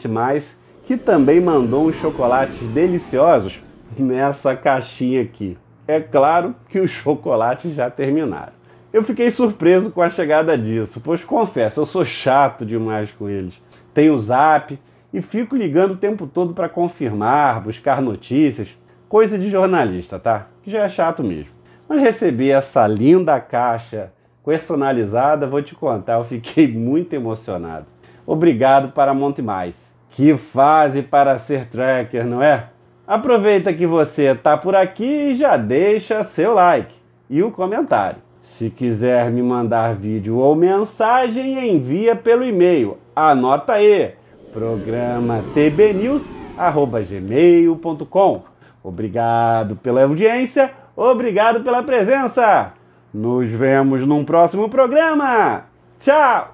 que 0.83 0.95
também 0.95 1.41
mandou 1.41 1.87
uns 1.87 1.95
chocolates 1.95 2.59
deliciosos 2.69 3.61
nessa 3.97 4.55
caixinha 4.55 5.21
aqui. 5.21 5.57
É 5.87 5.99
claro 5.99 6.55
que 6.69 6.79
os 6.79 6.89
chocolates 6.89 7.75
já 7.75 7.89
terminaram. 7.89 8.53
Eu 8.93 9.03
fiquei 9.03 9.31
surpreso 9.31 9.91
com 9.91 10.01
a 10.01 10.09
chegada 10.09 10.57
disso, 10.57 11.01
pois 11.01 11.23
confesso, 11.23 11.79
eu 11.79 11.85
sou 11.85 12.05
chato 12.05 12.65
demais 12.65 13.11
com 13.11 13.27
eles. 13.27 13.59
Tenho 13.93 14.13
o 14.13 14.21
zap 14.21 14.79
e 15.11 15.21
fico 15.21 15.55
ligando 15.55 15.91
o 15.91 15.97
tempo 15.97 16.25
todo 16.25 16.53
para 16.53 16.69
confirmar, 16.69 17.61
buscar 17.61 18.01
notícias, 18.01 18.69
coisa 19.09 19.37
de 19.37 19.49
jornalista, 19.49 20.17
tá? 20.17 20.47
Que 20.61 20.71
já 20.71 20.83
é 20.83 20.89
chato 20.89 21.23
mesmo. 21.23 21.51
Mas 21.89 22.01
receber 22.01 22.49
essa 22.49 22.87
linda 22.87 23.39
caixa 23.39 24.11
personalizada, 24.45 25.47
vou 25.47 25.61
te 25.61 25.75
contar, 25.75 26.13
eu 26.13 26.23
fiquei 26.23 26.67
muito 26.71 27.13
emocionado. 27.13 27.92
Obrigado 28.25 28.93
para 28.93 29.13
Monte 29.13 29.41
Mais. 29.41 29.93
Que 30.09 30.37
fase 30.37 31.01
para 31.01 31.37
ser 31.39 31.65
tracker, 31.65 32.25
não 32.25 32.41
é? 32.41 32.67
Aproveita 33.05 33.73
que 33.73 33.85
você 33.85 34.31
está 34.31 34.55
por 34.57 34.73
aqui 34.75 35.31
e 35.31 35.35
já 35.35 35.57
deixa 35.57 36.23
seu 36.23 36.53
like 36.53 36.95
e 37.29 37.43
o 37.43 37.51
comentário. 37.51 38.19
Se 38.43 38.69
quiser 38.69 39.29
me 39.31 39.41
mandar 39.41 39.93
vídeo 39.95 40.37
ou 40.37 40.55
mensagem, 40.55 41.75
envia 41.75 42.15
pelo 42.15 42.45
e-mail. 42.45 42.97
Anota 43.15 43.73
aí: 43.73 44.13
programa 44.53 45.43
tbnews@gmail.com. 45.53 48.43
Obrigado 48.83 49.75
pela 49.77 50.03
audiência, 50.03 50.71
obrigado 50.95 51.63
pela 51.63 51.81
presença. 51.81 52.73
Nos 53.13 53.49
vemos 53.49 54.05
num 54.05 54.23
próximo 54.23 54.69
programa. 54.69 55.65
Tchau. 55.99 56.53